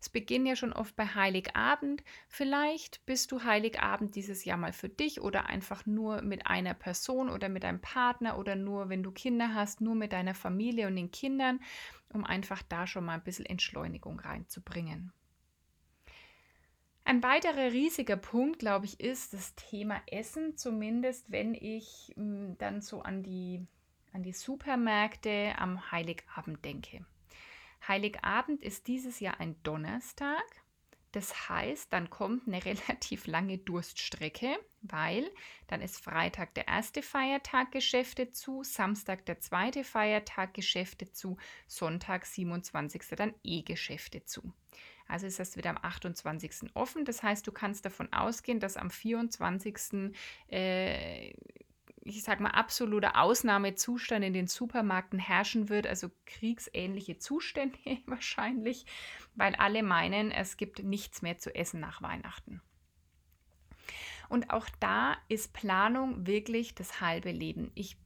Es 0.01 0.09
beginnt 0.09 0.47
ja 0.47 0.55
schon 0.55 0.71
oft 0.71 0.95
bei 0.95 1.05
Heiligabend. 1.05 2.03
Vielleicht 2.29 3.05
bist 3.05 3.31
du 3.31 3.43
Heiligabend 3.43 4.15
dieses 4.15 4.45
Jahr 4.45 4.57
mal 4.57 4.71
für 4.71 4.87
dich 4.87 5.19
oder 5.19 5.47
einfach 5.47 5.85
nur 5.85 6.21
mit 6.21 6.47
einer 6.47 6.73
Person 6.73 7.29
oder 7.29 7.49
mit 7.49 7.65
einem 7.65 7.81
Partner 7.81 8.37
oder 8.37 8.55
nur, 8.55 8.89
wenn 8.89 9.03
du 9.03 9.11
Kinder 9.11 9.53
hast, 9.53 9.81
nur 9.81 9.95
mit 9.95 10.13
deiner 10.13 10.35
Familie 10.35 10.87
und 10.87 10.95
den 10.95 11.11
Kindern, 11.11 11.59
um 12.13 12.23
einfach 12.23 12.61
da 12.63 12.87
schon 12.87 13.05
mal 13.05 13.15
ein 13.15 13.23
bisschen 13.23 13.45
Entschleunigung 13.45 14.19
reinzubringen. 14.19 15.11
Ein 17.09 17.23
weiterer 17.23 17.71
riesiger 17.71 18.17
Punkt, 18.17 18.59
glaube 18.59 18.85
ich, 18.85 18.99
ist 18.99 19.33
das 19.33 19.55
Thema 19.55 19.99
Essen, 20.05 20.57
zumindest 20.57 21.31
wenn 21.31 21.55
ich 21.55 22.13
m, 22.15 22.49
hm, 22.49 22.57
dann 22.59 22.81
so 22.81 23.01
an 23.01 23.23
die, 23.23 23.65
an 24.13 24.21
die 24.21 24.31
Supermärkte 24.31 25.55
am 25.57 25.91
Heiligabend 25.91 26.63
denke. 26.63 27.03
Heiligabend 27.87 28.61
ist 28.61 28.85
dieses 28.85 29.19
Jahr 29.19 29.39
ein 29.39 29.55
Donnerstag. 29.63 30.43
Das 31.11 31.49
heißt, 31.49 31.91
dann 31.91 32.11
kommt 32.11 32.47
eine 32.47 32.63
relativ 32.65 33.25
lange 33.25 33.57
Durststrecke, 33.57 34.59
weil 34.83 35.31
dann 35.65 35.81
ist 35.81 35.97
Freitag 35.97 36.53
der 36.53 36.67
erste 36.67 37.01
Feiertag 37.01 37.71
Geschäfte 37.71 38.29
zu, 38.29 38.61
Samstag 38.63 39.25
der 39.25 39.39
zweite 39.39 39.83
Feiertag 39.83 40.53
Geschäfte 40.53 41.11
zu, 41.11 41.37
Sonntag 41.65 42.27
27. 42.27 43.01
dann 43.17 43.33
eh 43.43 43.63
Geschäfte 43.63 44.25
zu. 44.25 44.53
Also 45.09 45.25
ist 45.25 45.39
das 45.39 45.57
wieder 45.57 45.71
am 45.71 45.79
28. 45.81 46.75
offen. 46.75 47.03
Das 47.03 47.23
heißt, 47.23 47.45
du 47.45 47.51
kannst 47.51 47.83
davon 47.83 48.13
ausgehen, 48.13 48.59
dass 48.59 48.77
am 48.77 48.91
24. 48.91 50.13
Äh, 50.49 51.33
ich 52.03 52.23
sage 52.23 52.43
mal, 52.43 52.51
absoluter 52.51 53.19
Ausnahmezustand 53.19 54.23
in 54.23 54.33
den 54.33 54.47
Supermärkten 54.47 55.19
herrschen 55.19 55.67
wird, 55.67 55.87
also 55.87 56.09
kriegsähnliche 56.25 57.17
Zustände 57.17 57.77
wahrscheinlich, 58.05 58.85
weil 59.35 59.55
alle 59.55 59.83
meinen, 59.83 60.31
es 60.31 60.57
gibt 60.57 60.83
nichts 60.83 61.21
mehr 61.21 61.37
zu 61.37 61.53
essen 61.53 61.79
nach 61.79 62.01
Weihnachten. 62.01 62.61
Und 64.29 64.51
auch 64.51 64.67
da 64.79 65.17
ist 65.27 65.53
Planung 65.53 66.27
wirklich 66.27 66.75
das 66.75 67.01
halbe 67.01 67.31
Leben. 67.31 67.71
Ich, 67.73 67.97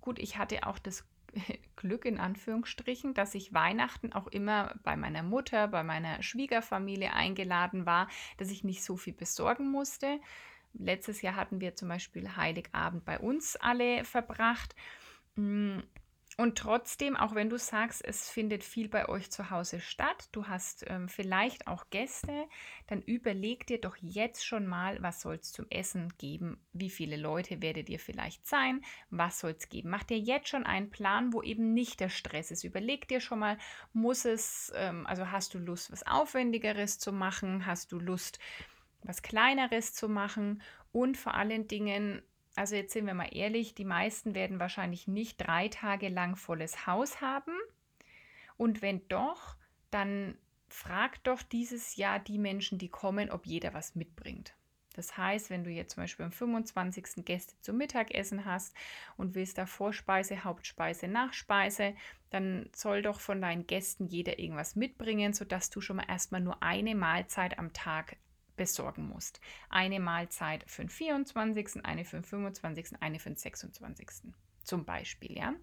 gut, 0.00 0.20
ich 0.20 0.38
hatte 0.38 0.66
auch 0.66 0.78
das 0.78 1.04
Glück 1.76 2.04
in 2.04 2.18
Anführungsstrichen, 2.18 3.14
dass 3.14 3.34
ich 3.34 3.52
Weihnachten 3.52 4.12
auch 4.12 4.26
immer 4.28 4.74
bei 4.82 4.96
meiner 4.96 5.22
Mutter, 5.22 5.68
bei 5.68 5.82
meiner 5.82 6.22
Schwiegerfamilie 6.22 7.12
eingeladen 7.12 7.86
war, 7.86 8.08
dass 8.38 8.50
ich 8.50 8.64
nicht 8.64 8.84
so 8.84 8.96
viel 8.96 9.12
besorgen 9.12 9.70
musste. 9.70 10.20
Letztes 10.72 11.22
Jahr 11.22 11.36
hatten 11.36 11.60
wir 11.60 11.76
zum 11.76 11.88
Beispiel 11.88 12.36
Heiligabend 12.36 13.04
bei 13.04 13.18
uns 13.18 13.56
alle 13.56 14.04
verbracht. 14.04 14.74
Und 16.36 16.58
trotzdem, 16.58 17.16
auch 17.16 17.34
wenn 17.34 17.48
du 17.48 17.58
sagst, 17.58 18.04
es 18.04 18.28
findet 18.28 18.64
viel 18.64 18.88
bei 18.88 19.08
euch 19.08 19.30
zu 19.30 19.50
Hause 19.50 19.80
statt, 19.80 20.28
du 20.32 20.48
hast 20.48 20.84
ähm, 20.88 21.08
vielleicht 21.08 21.68
auch 21.68 21.90
Gäste, 21.90 22.48
dann 22.88 23.02
überleg 23.02 23.66
dir 23.66 23.80
doch 23.80 23.96
jetzt 24.00 24.44
schon 24.44 24.66
mal, 24.66 25.00
was 25.00 25.20
soll 25.20 25.36
es 25.36 25.52
zum 25.52 25.66
Essen 25.70 26.12
geben, 26.18 26.58
wie 26.72 26.90
viele 26.90 27.16
Leute 27.16 27.62
werdet 27.62 27.88
ihr 27.88 28.00
vielleicht 28.00 28.46
sein, 28.46 28.84
was 29.10 29.38
soll 29.38 29.54
es 29.56 29.68
geben. 29.68 29.90
Mach 29.90 30.02
dir 30.02 30.18
jetzt 30.18 30.48
schon 30.48 30.66
einen 30.66 30.90
Plan, 30.90 31.32
wo 31.32 31.40
eben 31.42 31.72
nicht 31.72 32.00
der 32.00 32.08
Stress 32.08 32.50
ist. 32.50 32.64
Überleg 32.64 33.06
dir 33.06 33.20
schon 33.20 33.38
mal, 33.38 33.56
muss 33.92 34.24
es, 34.24 34.72
ähm, 34.74 35.06
also 35.06 35.30
hast 35.30 35.54
du 35.54 35.58
Lust, 35.58 35.92
was 35.92 36.04
Aufwendigeres 36.04 36.98
zu 36.98 37.12
machen, 37.12 37.64
hast 37.64 37.92
du 37.92 38.00
Lust, 38.00 38.40
was 39.04 39.22
Kleineres 39.22 39.94
zu 39.94 40.08
machen 40.08 40.62
und 40.90 41.16
vor 41.16 41.34
allen 41.34 41.68
Dingen, 41.68 42.22
also 42.56 42.76
jetzt 42.76 42.92
sind 42.92 43.06
wir 43.06 43.14
mal 43.14 43.34
ehrlich, 43.34 43.74
die 43.74 43.84
meisten 43.84 44.34
werden 44.34 44.60
wahrscheinlich 44.60 45.08
nicht 45.08 45.38
drei 45.38 45.68
Tage 45.68 46.08
lang 46.08 46.36
volles 46.36 46.86
Haus 46.86 47.20
haben. 47.20 47.52
Und 48.56 48.82
wenn 48.82 49.06
doch, 49.08 49.56
dann 49.90 50.36
frag 50.68 51.22
doch 51.24 51.42
dieses 51.42 51.96
Jahr 51.96 52.18
die 52.18 52.38
Menschen, 52.38 52.78
die 52.78 52.88
kommen, 52.88 53.30
ob 53.30 53.46
jeder 53.46 53.74
was 53.74 53.94
mitbringt. 53.94 54.54
Das 54.94 55.16
heißt, 55.16 55.50
wenn 55.50 55.64
du 55.64 55.70
jetzt 55.70 55.94
zum 55.94 56.04
Beispiel 56.04 56.24
am 56.24 56.32
25. 56.32 57.24
Gäste 57.24 57.54
zum 57.60 57.76
Mittagessen 57.76 58.44
hast 58.44 58.74
und 59.16 59.34
willst 59.34 59.58
da 59.58 59.66
Vorspeise, 59.66 60.44
Hauptspeise, 60.44 61.08
Nachspeise, 61.08 61.94
dann 62.30 62.70
soll 62.74 63.02
doch 63.02 63.18
von 63.18 63.40
deinen 63.40 63.66
Gästen 63.66 64.06
jeder 64.06 64.38
irgendwas 64.38 64.76
mitbringen, 64.76 65.32
sodass 65.32 65.70
du 65.70 65.80
schon 65.80 65.96
mal 65.96 66.06
erstmal 66.08 66.40
nur 66.40 66.62
eine 66.62 66.94
Mahlzeit 66.94 67.58
am 67.58 67.72
Tag 67.72 68.16
besorgen 68.56 69.08
musst. 69.08 69.40
Eine 69.68 70.00
Mahlzeit 70.00 70.64
für 70.66 70.82
den 70.82 70.88
24., 70.88 71.84
eine 71.84 72.04
für 72.04 72.16
den 72.16 72.24
25., 72.24 73.00
eine 73.00 73.18
für 73.18 73.30
den 73.30 73.36
26. 73.36 74.32
Zum 74.62 74.84
Beispiel, 74.84 75.36
ja. 75.36 75.54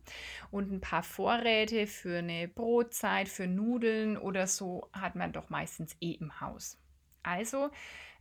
Und 0.52 0.72
ein 0.72 0.82
paar 0.82 1.04
Vorräte 1.04 1.88
für 1.88 2.20
eine 2.20 2.48
Brotzeit, 2.48 3.30
für 3.30 3.48
Nudeln 3.48 4.18
oder 4.18 4.46
so 4.48 4.90
hat 4.94 5.16
man 5.16 5.34
doch 5.34 5.50
meistens 5.50 5.96
eh 6.02 6.12
im 6.12 6.40
Haus. 6.40 6.78
Also 7.24 7.72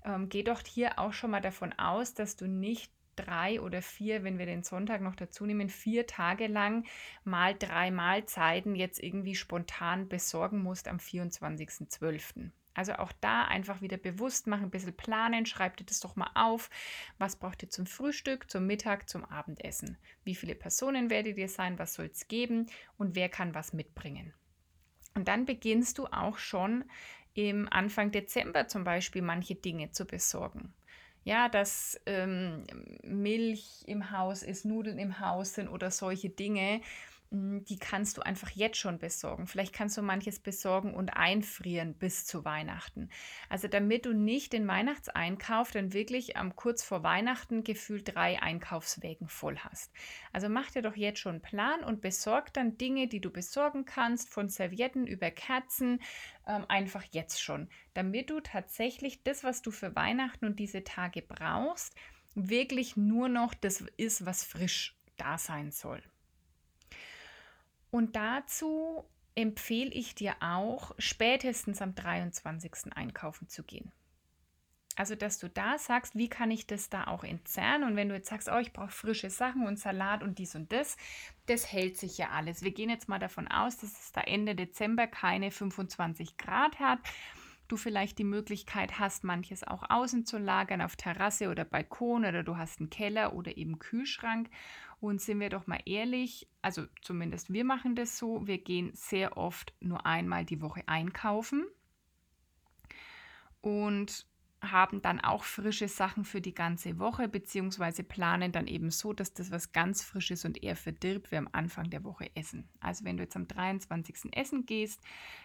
ähm, 0.04 0.28
geh 0.28 0.42
doch 0.42 0.60
hier 0.66 0.98
auch 0.98 1.12
schon 1.12 1.30
mal 1.30 1.40
davon 1.40 1.72
aus, 1.74 2.14
dass 2.14 2.36
du 2.36 2.46
nicht 2.46 2.92
drei 3.16 3.60
oder 3.60 3.82
vier, 3.82 4.24
wenn 4.24 4.38
wir 4.38 4.46
den 4.46 4.62
Sonntag 4.62 5.00
noch 5.02 5.16
dazu 5.16 5.44
nehmen, 5.44 5.68
vier 5.68 6.06
Tage 6.06 6.46
lang 6.46 6.86
mal 7.24 7.54
drei 7.54 7.90
Mahlzeiten 7.90 8.74
jetzt 8.74 9.02
irgendwie 9.02 9.34
spontan 9.34 10.08
besorgen 10.08 10.62
musst 10.62 10.88
am 10.88 10.96
24.12. 10.96 12.50
Also 12.74 12.94
auch 12.94 13.12
da 13.20 13.44
einfach 13.44 13.80
wieder 13.80 13.96
bewusst 13.96 14.46
machen, 14.46 14.64
ein 14.64 14.70
bisschen 14.70 14.96
planen, 14.96 15.44
schreibt 15.44 15.80
ihr 15.80 15.86
das 15.86 16.00
doch 16.00 16.16
mal 16.16 16.30
auf. 16.34 16.70
Was 17.18 17.36
braucht 17.36 17.62
ihr 17.62 17.70
zum 17.70 17.86
Frühstück, 17.86 18.50
zum 18.50 18.66
Mittag, 18.66 19.08
zum 19.08 19.24
Abendessen? 19.24 19.98
Wie 20.22 20.34
viele 20.34 20.54
Personen 20.54 21.10
werdet 21.10 21.36
ihr 21.36 21.48
sein? 21.48 21.78
Was 21.78 21.94
soll 21.94 22.06
es 22.06 22.28
geben? 22.28 22.66
Und 22.96 23.16
wer 23.16 23.28
kann 23.28 23.54
was 23.54 23.72
mitbringen? 23.72 24.32
Und 25.14 25.26
dann 25.26 25.44
beginnst 25.44 25.98
du 25.98 26.06
auch 26.06 26.38
schon 26.38 26.84
im 27.34 27.68
Anfang 27.70 28.12
Dezember 28.12 28.68
zum 28.68 28.84
Beispiel 28.84 29.22
manche 29.22 29.54
Dinge 29.54 29.90
zu 29.90 30.04
besorgen. 30.04 30.74
Ja, 31.22 31.48
dass 31.48 32.00
ähm, 32.06 32.66
Milch 33.02 33.82
im 33.86 34.10
Haus 34.10 34.42
ist, 34.42 34.64
Nudeln 34.64 34.98
im 34.98 35.20
Haus 35.20 35.54
sind 35.54 35.68
oder 35.68 35.90
solche 35.90 36.30
Dinge, 36.30 36.80
die 37.32 37.78
kannst 37.78 38.16
du 38.16 38.22
einfach 38.22 38.50
jetzt 38.50 38.76
schon 38.76 38.98
besorgen. 38.98 39.46
Vielleicht 39.46 39.72
kannst 39.72 39.96
du 39.96 40.02
manches 40.02 40.40
besorgen 40.40 40.94
und 40.94 41.10
einfrieren 41.10 41.94
bis 41.94 42.26
zu 42.26 42.44
Weihnachten. 42.44 43.08
Also 43.48 43.68
damit 43.68 44.04
du 44.04 44.12
nicht 44.12 44.52
den 44.52 44.66
Weihnachtseinkauf 44.66 45.70
dann 45.70 45.92
wirklich 45.92 46.36
am 46.36 46.56
kurz 46.56 46.82
vor 46.82 47.04
Weihnachten 47.04 47.62
gefühlt 47.62 48.16
drei 48.16 48.42
Einkaufswägen 48.42 49.28
voll 49.28 49.58
hast. 49.58 49.92
Also 50.32 50.48
mach 50.48 50.72
dir 50.72 50.82
doch 50.82 50.96
jetzt 50.96 51.20
schon 51.20 51.34
einen 51.34 51.42
Plan 51.42 51.84
und 51.84 52.00
besorg 52.00 52.52
dann 52.52 52.76
Dinge, 52.78 53.06
die 53.06 53.20
du 53.20 53.30
besorgen 53.30 53.84
kannst, 53.84 54.28
von 54.28 54.48
Servietten 54.48 55.06
über 55.06 55.30
Kerzen, 55.30 56.00
ähm, 56.48 56.64
einfach 56.68 57.04
jetzt 57.12 57.40
schon, 57.40 57.68
damit 57.94 58.30
du 58.30 58.40
tatsächlich 58.40 59.22
das, 59.22 59.44
was 59.44 59.62
du 59.62 59.70
für 59.70 59.94
Weihnachten 59.94 60.46
und 60.46 60.58
diese 60.58 60.82
Tage 60.82 61.22
brauchst, 61.22 61.94
wirklich 62.34 62.96
nur 62.96 63.28
noch 63.28 63.54
das 63.54 63.84
ist, 63.96 64.26
was 64.26 64.42
frisch 64.42 64.96
da 65.16 65.38
sein 65.38 65.70
soll. 65.70 66.02
Und 67.90 68.16
dazu 68.16 69.04
empfehle 69.34 69.90
ich 69.90 70.14
dir 70.14 70.34
auch, 70.40 70.92
spätestens 70.98 71.82
am 71.82 71.94
23. 71.94 72.94
einkaufen 72.94 73.48
zu 73.48 73.62
gehen. 73.62 73.90
Also, 74.96 75.14
dass 75.14 75.38
du 75.38 75.48
da 75.48 75.78
sagst, 75.78 76.14
wie 76.14 76.28
kann 76.28 76.50
ich 76.50 76.66
das 76.66 76.90
da 76.90 77.06
auch 77.06 77.24
entzerren? 77.24 77.84
Und 77.84 77.96
wenn 77.96 78.08
du 78.08 78.14
jetzt 78.14 78.28
sagst, 78.28 78.50
oh, 78.52 78.58
ich 78.58 78.72
brauche 78.72 78.90
frische 78.90 79.30
Sachen 79.30 79.66
und 79.66 79.78
Salat 79.78 80.22
und 80.22 80.38
dies 80.38 80.54
und 80.54 80.72
das, 80.72 80.96
das 81.46 81.72
hält 81.72 81.96
sich 81.96 82.18
ja 82.18 82.30
alles. 82.30 82.62
Wir 82.62 82.72
gehen 82.72 82.90
jetzt 82.90 83.08
mal 83.08 83.18
davon 83.18 83.48
aus, 83.48 83.78
dass 83.78 83.98
es 83.98 84.12
da 84.12 84.20
Ende 84.20 84.54
Dezember 84.54 85.06
keine 85.06 85.52
25 85.52 86.36
Grad 86.36 86.78
hat. 86.80 86.98
Du 87.70 87.76
vielleicht 87.76 88.18
die 88.18 88.24
Möglichkeit 88.24 88.98
hast, 88.98 89.22
manches 89.22 89.62
auch 89.62 89.84
außen 89.88 90.26
zu 90.26 90.38
lagern, 90.38 90.80
auf 90.80 90.96
Terrasse 90.96 91.50
oder 91.50 91.64
Balkon 91.64 92.24
oder 92.24 92.42
du 92.42 92.56
hast 92.56 92.80
einen 92.80 92.90
Keller 92.90 93.32
oder 93.32 93.56
eben 93.56 93.78
Kühlschrank. 93.78 94.50
Und 94.98 95.20
sind 95.20 95.38
wir 95.38 95.50
doch 95.50 95.68
mal 95.68 95.78
ehrlich, 95.86 96.48
also 96.62 96.86
zumindest 97.00 97.52
wir 97.52 97.64
machen 97.64 97.94
das 97.94 98.18
so, 98.18 98.44
wir 98.44 98.58
gehen 98.58 98.90
sehr 98.92 99.36
oft 99.36 99.72
nur 99.78 100.04
einmal 100.04 100.44
die 100.44 100.60
Woche 100.60 100.82
einkaufen. 100.86 101.64
Und 103.60 104.26
haben 104.62 105.00
dann 105.00 105.20
auch 105.20 105.44
frische 105.44 105.88
Sachen 105.88 106.24
für 106.24 106.40
die 106.40 106.54
ganze 106.54 106.98
Woche, 106.98 107.28
beziehungsweise 107.28 108.02
planen 108.02 108.52
dann 108.52 108.66
eben 108.66 108.90
so, 108.90 109.12
dass 109.12 109.32
das 109.32 109.50
was 109.50 109.72
ganz 109.72 110.02
Frisches 110.02 110.44
und 110.44 110.62
eher 110.62 110.76
verdirbt 110.76 111.30
wir 111.30 111.38
am 111.38 111.48
Anfang 111.52 111.88
der 111.88 112.04
Woche 112.04 112.30
essen. 112.34 112.68
Also 112.80 113.04
wenn 113.04 113.16
du 113.16 113.22
jetzt 113.22 113.36
am 113.36 113.48
23. 113.48 114.32
essen 114.32 114.66
gehst, 114.66 115.02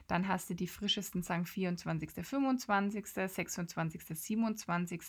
dann 0.07 0.27
hast 0.27 0.49
du 0.49 0.53
die 0.53 0.67
frischesten 0.67 1.23
sagen 1.23 1.45
24., 1.45 2.25
25., 2.25 3.05
26., 3.07 4.01
27. 4.07 5.01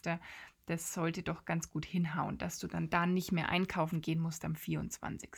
Das 0.67 0.93
sollte 0.93 1.23
doch 1.23 1.45
ganz 1.45 1.71
gut 1.71 1.85
hinhauen, 1.85 2.39
dass 2.39 2.59
du 2.59 2.69
dann 2.69 2.91
da 2.91 3.07
nicht 3.07 3.33
mehr 3.33 3.49
einkaufen 3.49 4.01
gehen 4.01 4.21
musst 4.21 4.45
am 4.45 4.55
24. 4.55 5.31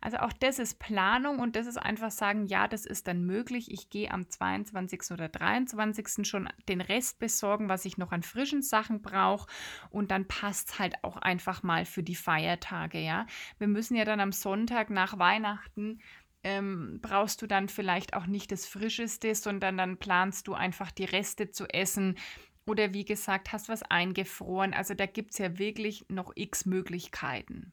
Also 0.00 0.18
auch 0.18 0.32
das 0.32 0.58
ist 0.58 0.78
Planung 0.78 1.38
und 1.38 1.56
das 1.56 1.66
ist 1.66 1.76
einfach 1.76 2.10
sagen, 2.10 2.46
ja, 2.46 2.68
das 2.68 2.84
ist 2.84 3.06
dann 3.06 3.24
möglich. 3.24 3.70
Ich 3.70 3.90
gehe 3.90 4.10
am 4.10 4.28
22. 4.28 5.12
oder 5.12 5.28
23. 5.28 6.26
schon 6.26 6.48
den 6.68 6.80
Rest 6.80 7.18
besorgen, 7.18 7.68
was 7.68 7.84
ich 7.84 7.98
noch 7.98 8.12
an 8.12 8.22
frischen 8.22 8.62
Sachen 8.62 9.02
brauche 9.02 9.48
und 9.90 10.10
dann 10.10 10.26
passt 10.26 10.78
halt 10.78 10.94
auch 11.02 11.16
einfach 11.16 11.62
mal 11.62 11.84
für 11.84 12.02
die 12.02 12.16
Feiertage, 12.16 12.98
ja. 12.98 13.26
Wir 13.58 13.68
müssen 13.68 13.96
ja 13.96 14.04
dann 14.04 14.20
am 14.20 14.32
Sonntag 14.32 14.90
nach 14.90 15.18
Weihnachten 15.18 16.00
ähm, 16.44 16.98
brauchst 17.00 17.40
du 17.42 17.46
dann 17.46 17.68
vielleicht 17.68 18.14
auch 18.14 18.26
nicht 18.26 18.50
das 18.52 18.66
Frischeste, 18.66 19.34
sondern 19.34 19.76
dann 19.78 19.98
planst 19.98 20.48
du 20.48 20.54
einfach 20.54 20.90
die 20.90 21.04
Reste 21.04 21.50
zu 21.50 21.66
essen. 21.68 22.18
Oder 22.66 22.94
wie 22.94 23.04
gesagt, 23.04 23.52
hast 23.52 23.68
was 23.68 23.82
eingefroren. 23.82 24.74
Also 24.74 24.94
da 24.94 25.06
gibt 25.06 25.32
es 25.32 25.38
ja 25.38 25.58
wirklich 25.58 26.04
noch 26.08 26.32
x 26.34 26.66
Möglichkeiten. 26.66 27.72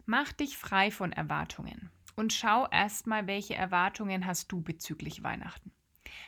Mach 0.06 0.34
dich 0.34 0.58
frei 0.58 0.92
von 0.92 1.14
Erwartungen 1.14 1.90
und 2.16 2.34
schau 2.34 2.68
erstmal, 2.68 3.26
welche 3.28 3.56
Erwartungen 3.56 4.26
hast 4.26 4.52
du 4.52 4.62
bezüglich 4.62 5.24
Weihnachten. 5.24 5.72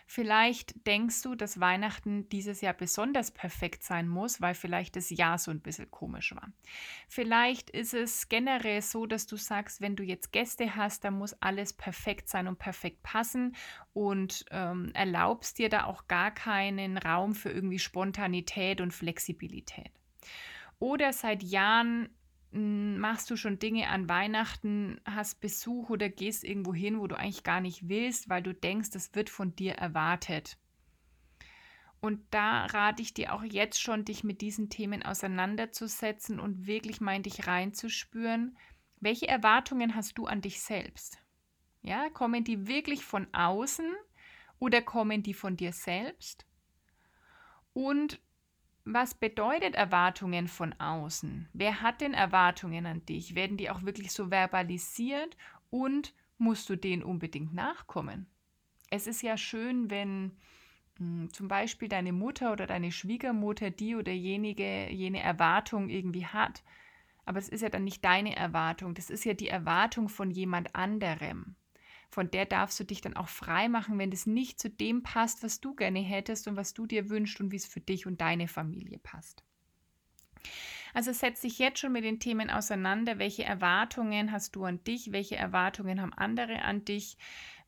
Vielleicht 0.07 0.87
denkst 0.87 1.21
du, 1.23 1.35
dass 1.35 1.59
Weihnachten 1.59 2.29
dieses 2.29 2.61
Jahr 2.61 2.73
besonders 2.73 3.31
perfekt 3.31 3.83
sein 3.83 4.07
muss, 4.07 4.39
weil 4.39 4.55
vielleicht 4.55 4.95
das 4.95 5.09
Jahr 5.09 5.37
so 5.37 5.51
ein 5.51 5.61
bisschen 5.61 5.91
komisch 5.91 6.33
war. 6.35 6.51
Vielleicht 7.07 7.69
ist 7.69 7.93
es 7.93 8.29
generell 8.29 8.81
so, 8.81 9.05
dass 9.05 9.25
du 9.27 9.35
sagst, 9.35 9.81
wenn 9.81 9.95
du 9.95 10.03
jetzt 10.03 10.31
Gäste 10.31 10.75
hast, 10.75 11.03
dann 11.03 11.17
muss 11.17 11.33
alles 11.41 11.73
perfekt 11.73 12.29
sein 12.29 12.47
und 12.47 12.59
perfekt 12.59 13.03
passen 13.03 13.55
und 13.93 14.45
ähm, 14.51 14.91
erlaubst 14.93 15.57
dir 15.57 15.69
da 15.69 15.85
auch 15.85 16.07
gar 16.07 16.31
keinen 16.31 16.97
Raum 16.97 17.35
für 17.35 17.49
irgendwie 17.49 17.79
Spontanität 17.79 18.81
und 18.81 18.93
Flexibilität. 18.93 19.91
Oder 20.79 21.13
seit 21.13 21.43
Jahren 21.43 22.09
machst 22.51 23.29
du 23.29 23.35
schon 23.35 23.59
Dinge 23.59 23.89
an 23.89 24.07
Weihnachten, 24.07 25.01
hast 25.05 25.41
Besuch 25.41 25.89
oder 25.89 26.09
gehst 26.09 26.43
irgendwo 26.43 26.73
hin, 26.73 26.99
wo 26.99 27.07
du 27.07 27.17
eigentlich 27.17 27.43
gar 27.43 27.59
nicht 27.59 27.89
willst, 27.89 28.29
weil 28.29 28.43
du 28.43 28.53
denkst, 28.53 28.91
das 28.91 29.13
wird 29.13 29.29
von 29.29 29.55
dir 29.55 29.73
erwartet. 29.73 30.57
Und 31.99 32.21
da 32.29 32.65
rate 32.65 33.01
ich 33.01 33.13
dir 33.13 33.33
auch 33.33 33.43
jetzt 33.43 33.81
schon, 33.81 34.05
dich 34.05 34.23
mit 34.23 34.41
diesen 34.41 34.69
Themen 34.69 35.03
auseinanderzusetzen 35.03 36.39
und 36.39 36.67
wirklich 36.67 37.01
mal 37.01 37.15
in 37.15 37.23
dich 37.23 37.47
reinzuspüren. 37.47 38.57
Welche 38.99 39.27
Erwartungen 39.27 39.95
hast 39.95 40.17
du 40.17 40.27
an 40.27 40.41
dich 40.41 40.61
selbst? 40.61 41.17
Ja, 41.81 42.09
kommen 42.09 42.43
die 42.43 42.67
wirklich 42.67 43.03
von 43.03 43.27
außen 43.33 43.91
oder 44.59 44.81
kommen 44.81 45.23
die 45.23 45.33
von 45.33 45.57
dir 45.57 45.73
selbst? 45.73 46.45
Und 47.73 48.21
was 48.85 49.15
bedeutet 49.15 49.75
Erwartungen 49.75 50.47
von 50.47 50.73
außen? 50.73 51.49
Wer 51.53 51.81
hat 51.81 52.01
denn 52.01 52.13
Erwartungen 52.13 52.85
an 52.85 53.05
dich? 53.05 53.35
Werden 53.35 53.57
die 53.57 53.69
auch 53.69 53.83
wirklich 53.83 54.11
so 54.11 54.29
verbalisiert 54.29 55.35
und 55.71 56.13
musst 56.37 56.69
du 56.69 56.75
denen 56.75 57.03
unbedingt 57.03 57.53
nachkommen? 57.53 58.27
Es 58.91 59.07
ist 59.07 59.23
ja 59.23 59.37
schön, 59.37 59.89
wenn 59.89 60.37
hm, 60.97 61.33
zum 61.33 61.47
Beispiel 61.47 61.89
deine 61.89 62.13
Mutter 62.13 62.51
oder 62.51 62.67
deine 62.67 62.91
Schwiegermutter 62.91 63.71
die 63.71 63.95
oder 63.95 64.11
jenige, 64.11 64.89
jene 64.91 65.19
Erwartung 65.19 65.89
irgendwie 65.89 66.27
hat. 66.27 66.63
Aber 67.25 67.39
es 67.39 67.49
ist 67.49 67.61
ja 67.61 67.69
dann 67.69 67.83
nicht 67.83 68.05
deine 68.05 68.35
Erwartung, 68.35 68.93
das 68.93 69.09
ist 69.09 69.25
ja 69.25 69.33
die 69.33 69.49
Erwartung 69.49 70.09
von 70.09 70.29
jemand 70.29 70.75
anderem 70.75 71.55
von 72.15 72.31
der 72.31 72.45
darfst 72.45 72.79
du 72.79 72.85
dich 72.85 73.01
dann 73.01 73.17
auch 73.17 73.27
frei 73.27 73.67
machen, 73.67 73.99
wenn 73.99 74.09
das 74.09 74.25
nicht 74.25 74.57
zu 74.57 74.69
dem 74.69 75.03
passt, 75.03 75.43
was 75.43 75.59
du 75.59 75.75
gerne 75.75 75.99
hättest 75.99 76.47
und 76.47 76.55
was 76.55 76.73
du 76.73 76.87
dir 76.87 77.09
wünschst 77.09 77.41
und 77.41 77.51
wie 77.51 77.57
es 77.57 77.65
für 77.65 77.81
dich 77.81 78.07
und 78.07 78.21
deine 78.21 78.47
Familie 78.47 78.99
passt. 78.99 79.43
Also 80.93 81.11
setz 81.11 81.41
dich 81.41 81.59
jetzt 81.59 81.79
schon 81.79 81.91
mit 81.91 82.05
den 82.05 82.21
Themen 82.21 82.49
auseinander. 82.49 83.19
Welche 83.19 83.43
Erwartungen 83.43 84.31
hast 84.31 84.55
du 84.55 84.63
an 84.63 84.81
dich? 84.85 85.11
Welche 85.11 85.35
Erwartungen 85.35 85.99
haben 85.99 86.13
andere 86.13 86.61
an 86.61 86.85
dich? 86.85 87.17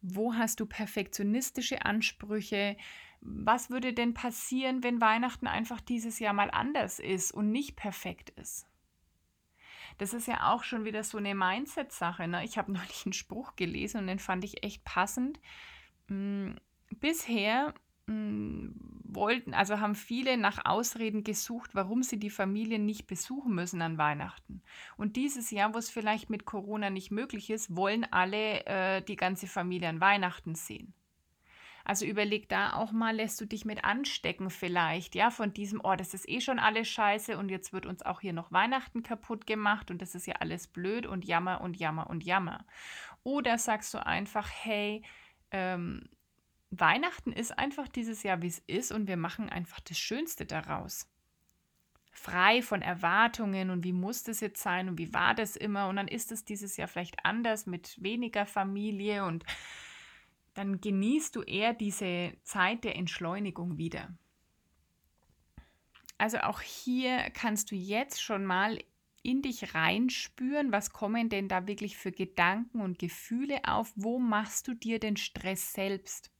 Wo 0.01 0.33
hast 0.33 0.61
du 0.61 0.65
perfektionistische 0.65 1.83
Ansprüche? 1.83 2.77
Was 3.19 3.69
würde 3.69 3.91
denn 3.91 4.13
passieren, 4.13 4.81
wenn 4.81 5.01
Weihnachten 5.01 5.47
einfach 5.47 5.81
dieses 5.81 6.19
Jahr 6.19 6.31
mal 6.31 6.51
anders 6.51 6.99
ist 6.99 7.33
und 7.33 7.51
nicht 7.51 7.75
perfekt 7.75 8.29
ist? 8.29 8.65
Das 9.97 10.13
ist 10.13 10.27
ja 10.27 10.51
auch 10.51 10.63
schon 10.63 10.85
wieder 10.85 11.03
so 11.03 11.17
eine 11.17 11.35
Mindset-Sache. 11.35 12.27
Ne? 12.27 12.43
Ich 12.43 12.57
habe 12.57 12.71
neulich 12.73 13.05
einen 13.05 13.13
Spruch 13.13 13.55
gelesen 13.55 14.01
und 14.01 14.07
den 14.07 14.19
fand 14.19 14.43
ich 14.43 14.63
echt 14.63 14.83
passend. 14.83 15.39
Hm, 16.07 16.55
bisher 16.99 17.73
hm, 18.07 18.73
wollten, 19.03 19.53
also 19.53 19.79
haben 19.79 19.95
viele 19.95 20.37
nach 20.37 20.65
Ausreden 20.65 21.23
gesucht, 21.23 21.71
warum 21.73 22.03
sie 22.03 22.19
die 22.19 22.29
Familien 22.29 22.85
nicht 22.85 23.07
besuchen 23.07 23.53
müssen 23.53 23.81
an 23.81 23.97
Weihnachten. 23.97 24.61
Und 24.95 25.15
dieses 25.15 25.51
Jahr, 25.51 25.73
wo 25.73 25.77
es 25.77 25.89
vielleicht 25.89 26.29
mit 26.29 26.45
Corona 26.45 26.89
nicht 26.89 27.11
möglich 27.11 27.49
ist, 27.49 27.75
wollen 27.75 28.05
alle 28.11 28.65
äh, 28.65 29.01
die 29.01 29.15
ganze 29.15 29.47
Familie 29.47 29.89
an 29.89 30.01
Weihnachten 30.01 30.55
sehen. 30.55 30.93
Also 31.87 32.05
überleg 32.05 32.49
da 32.49 32.73
auch 32.73 32.91
mal, 32.91 33.15
lässt 33.15 33.39
du 33.39 33.45
dich 33.45 33.63
mit 33.63 33.85
anstecken 33.85 34.49
vielleicht, 34.49 35.15
ja, 35.15 35.31
von 35.31 35.53
diesem, 35.53 35.79
oh, 35.81 35.95
das 35.95 36.13
ist 36.13 36.27
eh 36.27 36.41
schon 36.41 36.59
alles 36.59 36.89
scheiße 36.89 37.37
und 37.37 37.47
jetzt 37.47 37.71
wird 37.71 37.85
uns 37.85 38.05
auch 38.05 38.19
hier 38.19 38.33
noch 38.33 38.51
Weihnachten 38.51 39.03
kaputt 39.03 39.47
gemacht 39.47 39.89
und 39.89 40.01
das 40.01 40.13
ist 40.13 40.27
ja 40.27 40.35
alles 40.41 40.67
blöd 40.67 41.05
und 41.05 41.23
Jammer 41.23 41.61
und 41.61 41.77
Jammer 41.77 42.09
und 42.09 42.25
Jammer. 42.25 42.65
Oder 43.23 43.57
sagst 43.57 43.93
du 43.93 44.05
einfach, 44.05 44.49
hey, 44.51 45.01
ähm, 45.51 46.09
Weihnachten 46.71 47.31
ist 47.31 47.57
einfach 47.57 47.87
dieses 47.87 48.21
Jahr, 48.21 48.41
wie 48.41 48.47
es 48.47 48.59
ist 48.67 48.91
und 48.91 49.07
wir 49.07 49.15
machen 49.15 49.49
einfach 49.49 49.79
das 49.79 49.97
Schönste 49.97 50.45
daraus 50.45 51.09
frei 52.11 52.61
von 52.61 52.81
Erwartungen 52.81 53.69
und 53.69 53.85
wie 53.85 53.93
muss 53.93 54.23
das 54.23 54.41
jetzt 54.41 54.61
sein 54.61 54.89
und 54.89 54.97
wie 54.97 55.13
war 55.13 55.35
das 55.35 55.55
immer 55.55 55.87
und 55.87 55.95
dann 55.95 56.09
ist 56.09 56.33
es 56.33 56.43
dieses 56.43 56.75
Jahr 56.75 56.89
vielleicht 56.89 57.23
anders 57.23 57.65
mit 57.65 57.95
weniger 58.03 58.45
Familie 58.45 59.23
und 59.23 59.45
dann 60.57 60.81
genießt 60.81 61.35
du 61.35 61.43
eher 61.43 61.73
diese 61.73 62.33
Zeit 62.41 62.83
der 62.83 62.95
Entschleunigung 62.95 63.77
wieder. 63.77 64.17
Also 66.17 66.39
auch 66.39 66.61
hier 66.61 67.29
kannst 67.29 67.69
du 67.69 67.75
jetzt 67.75 68.19
schon 68.19 68.43
mal 68.43 68.79
in 69.21 69.43
dich 69.43 69.75
reinspüren, 69.75 70.71
was 70.71 70.91
kommen 70.91 71.29
denn 71.29 71.47
da 71.47 71.67
wirklich 71.67 71.95
für 71.95 72.11
Gedanken 72.11 72.81
und 72.81 72.97
Gefühle 72.97 73.59
auf, 73.65 73.91
wo 73.95 74.17
machst 74.17 74.67
du 74.67 74.73
dir 74.73 74.99
den 74.99 75.15
Stress 75.15 75.73
selbst? 75.73 76.31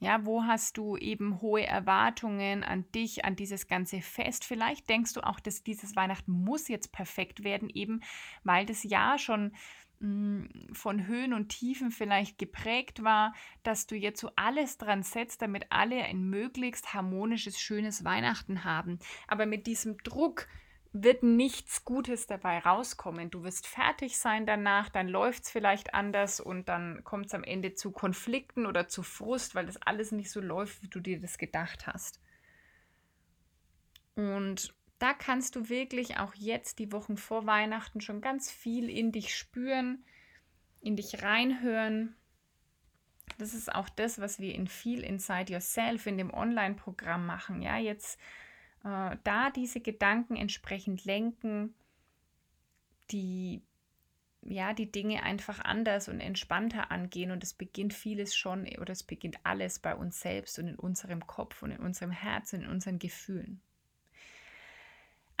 Ja, 0.00 0.24
wo 0.24 0.44
hast 0.44 0.76
du 0.76 0.96
eben 0.96 1.40
hohe 1.42 1.64
Erwartungen 1.64 2.64
an 2.64 2.90
dich, 2.92 3.24
an 3.24 3.36
dieses 3.36 3.68
ganze 3.68 4.00
Fest? 4.00 4.44
Vielleicht 4.44 4.88
denkst 4.88 5.12
du 5.12 5.20
auch, 5.20 5.38
dass 5.38 5.62
dieses 5.62 5.94
Weihnachten 5.94 6.32
muss 6.32 6.68
jetzt 6.68 6.90
perfekt 6.90 7.44
werden, 7.44 7.68
eben 7.68 8.00
weil 8.42 8.66
das 8.66 8.82
Jahr 8.82 9.18
schon 9.18 9.52
von 10.00 11.06
Höhen 11.06 11.34
und 11.34 11.50
Tiefen 11.50 11.90
vielleicht 11.90 12.38
geprägt 12.38 13.04
war, 13.04 13.34
dass 13.62 13.86
du 13.86 13.94
jetzt 13.94 14.20
so 14.20 14.30
alles 14.34 14.78
dran 14.78 15.02
setzt, 15.02 15.42
damit 15.42 15.66
alle 15.68 16.02
ein 16.02 16.30
möglichst 16.30 16.94
harmonisches, 16.94 17.60
schönes 17.60 18.02
Weihnachten 18.02 18.64
haben. 18.64 18.98
Aber 19.28 19.44
mit 19.44 19.66
diesem 19.66 19.98
Druck 19.98 20.48
wird 20.92 21.22
nichts 21.22 21.84
Gutes 21.84 22.26
dabei 22.26 22.58
rauskommen. 22.58 23.30
Du 23.30 23.44
wirst 23.44 23.66
fertig 23.66 24.18
sein 24.18 24.46
danach, 24.46 24.88
dann 24.88 25.06
läuft 25.06 25.44
es 25.44 25.50
vielleicht 25.50 25.94
anders 25.94 26.40
und 26.40 26.68
dann 26.68 27.04
kommt 27.04 27.26
es 27.26 27.34
am 27.34 27.44
Ende 27.44 27.74
zu 27.74 27.92
Konflikten 27.92 28.66
oder 28.66 28.88
zu 28.88 29.02
Frust, 29.02 29.54
weil 29.54 29.66
das 29.66 29.76
alles 29.82 30.12
nicht 30.12 30.30
so 30.30 30.40
läuft, 30.40 30.82
wie 30.82 30.88
du 30.88 31.00
dir 31.00 31.20
das 31.20 31.36
gedacht 31.36 31.86
hast. 31.86 32.20
Und 34.14 34.74
da 35.00 35.14
kannst 35.14 35.56
du 35.56 35.68
wirklich 35.68 36.18
auch 36.18 36.34
jetzt 36.34 36.78
die 36.78 36.92
Wochen 36.92 37.16
vor 37.16 37.46
Weihnachten 37.46 38.00
schon 38.00 38.20
ganz 38.20 38.50
viel 38.50 38.88
in 38.90 39.12
dich 39.12 39.34
spüren, 39.34 40.04
in 40.80 40.94
dich 40.94 41.22
reinhören. 41.22 42.14
Das 43.38 43.54
ist 43.54 43.74
auch 43.74 43.88
das, 43.88 44.20
was 44.20 44.40
wir 44.40 44.54
in 44.54 44.68
viel 44.68 45.00
Inside 45.00 45.52
Yourself 45.52 46.06
in 46.06 46.18
dem 46.18 46.32
Online-Programm 46.32 47.24
machen. 47.24 47.62
Ja, 47.62 47.78
jetzt 47.78 48.20
äh, 48.84 49.16
da 49.24 49.50
diese 49.50 49.80
Gedanken 49.80 50.36
entsprechend 50.36 51.06
lenken, 51.06 51.74
die 53.10 53.62
ja, 54.42 54.72
die 54.72 54.90
Dinge 54.90 55.22
einfach 55.22 55.60
anders 55.60 56.08
und 56.08 56.20
entspannter 56.20 56.90
angehen 56.90 57.30
und 57.30 57.42
es 57.42 57.52
beginnt 57.52 57.92
vieles 57.92 58.34
schon 58.34 58.66
oder 58.78 58.92
es 58.92 59.02
beginnt 59.02 59.38
alles 59.44 59.78
bei 59.78 59.94
uns 59.94 60.20
selbst 60.20 60.58
und 60.58 60.68
in 60.68 60.76
unserem 60.76 61.26
Kopf 61.26 61.62
und 61.62 61.72
in 61.72 61.80
unserem 61.80 62.10
Herz 62.10 62.52
und 62.52 62.62
in 62.62 62.68
unseren 62.68 62.98
Gefühlen. 62.98 63.60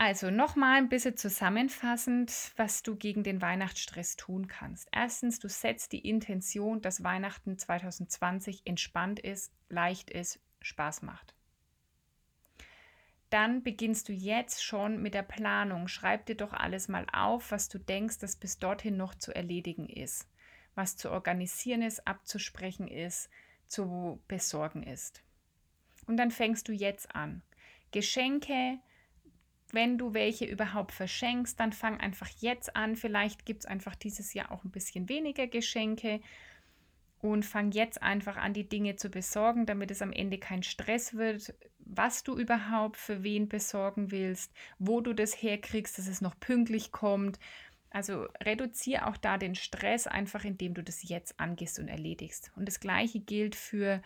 Also 0.02 0.30
nochmal 0.30 0.78
ein 0.78 0.88
bisschen 0.88 1.18
zusammenfassend, 1.18 2.52
was 2.56 2.82
du 2.82 2.96
gegen 2.96 3.22
den 3.22 3.42
Weihnachtsstress 3.42 4.16
tun 4.16 4.46
kannst. 4.46 4.88
Erstens, 4.92 5.40
du 5.40 5.50
setzt 5.50 5.92
die 5.92 6.08
Intention, 6.08 6.80
dass 6.80 7.04
Weihnachten 7.04 7.58
2020 7.58 8.62
entspannt 8.64 9.20
ist, 9.20 9.52
leicht 9.68 10.08
ist, 10.08 10.40
Spaß 10.62 11.02
macht. 11.02 11.34
Dann 13.28 13.62
beginnst 13.62 14.08
du 14.08 14.14
jetzt 14.14 14.64
schon 14.64 15.02
mit 15.02 15.12
der 15.12 15.22
Planung. 15.22 15.86
Schreib 15.86 16.24
dir 16.24 16.34
doch 16.34 16.54
alles 16.54 16.88
mal 16.88 17.04
auf, 17.12 17.50
was 17.50 17.68
du 17.68 17.78
denkst, 17.78 18.20
dass 18.20 18.36
bis 18.36 18.56
dorthin 18.56 18.96
noch 18.96 19.14
zu 19.14 19.36
erledigen 19.36 19.86
ist, 19.86 20.26
was 20.74 20.96
zu 20.96 21.10
organisieren 21.10 21.82
ist, 21.82 22.06
abzusprechen 22.06 22.88
ist, 22.88 23.28
zu 23.68 24.18
besorgen 24.28 24.82
ist. 24.82 25.22
Und 26.06 26.16
dann 26.16 26.30
fängst 26.30 26.68
du 26.68 26.72
jetzt 26.72 27.14
an. 27.14 27.42
Geschenke, 27.90 28.78
wenn 29.74 29.98
du 29.98 30.14
welche 30.14 30.44
überhaupt 30.44 30.92
verschenkst, 30.92 31.58
dann 31.58 31.72
fang 31.72 31.98
einfach 32.00 32.28
jetzt 32.40 32.76
an. 32.76 32.96
Vielleicht 32.96 33.46
gibt 33.46 33.60
es 33.60 33.66
einfach 33.66 33.94
dieses 33.94 34.34
Jahr 34.34 34.50
auch 34.52 34.64
ein 34.64 34.70
bisschen 34.70 35.08
weniger 35.08 35.46
Geschenke 35.46 36.20
und 37.20 37.44
fang 37.44 37.70
jetzt 37.72 38.02
einfach 38.02 38.36
an, 38.36 38.54
die 38.54 38.68
Dinge 38.68 38.96
zu 38.96 39.10
besorgen, 39.10 39.66
damit 39.66 39.90
es 39.90 40.02
am 40.02 40.12
Ende 40.12 40.38
kein 40.38 40.62
Stress 40.62 41.14
wird, 41.14 41.54
was 41.78 42.22
du 42.22 42.36
überhaupt 42.36 42.96
für 42.96 43.22
wen 43.22 43.48
besorgen 43.48 44.10
willst, 44.10 44.52
wo 44.78 45.00
du 45.00 45.12
das 45.12 45.34
herkriegst, 45.42 45.98
dass 45.98 46.06
es 46.06 46.20
noch 46.20 46.38
pünktlich 46.40 46.92
kommt. 46.92 47.38
Also 47.90 48.26
reduziere 48.42 49.06
auch 49.08 49.16
da 49.16 49.36
den 49.36 49.56
Stress 49.56 50.06
einfach, 50.06 50.44
indem 50.44 50.74
du 50.74 50.82
das 50.82 51.08
jetzt 51.08 51.38
angehst 51.40 51.78
und 51.78 51.88
erledigst. 51.88 52.52
Und 52.56 52.66
das 52.66 52.80
gleiche 52.80 53.20
gilt 53.20 53.56
für 53.56 54.00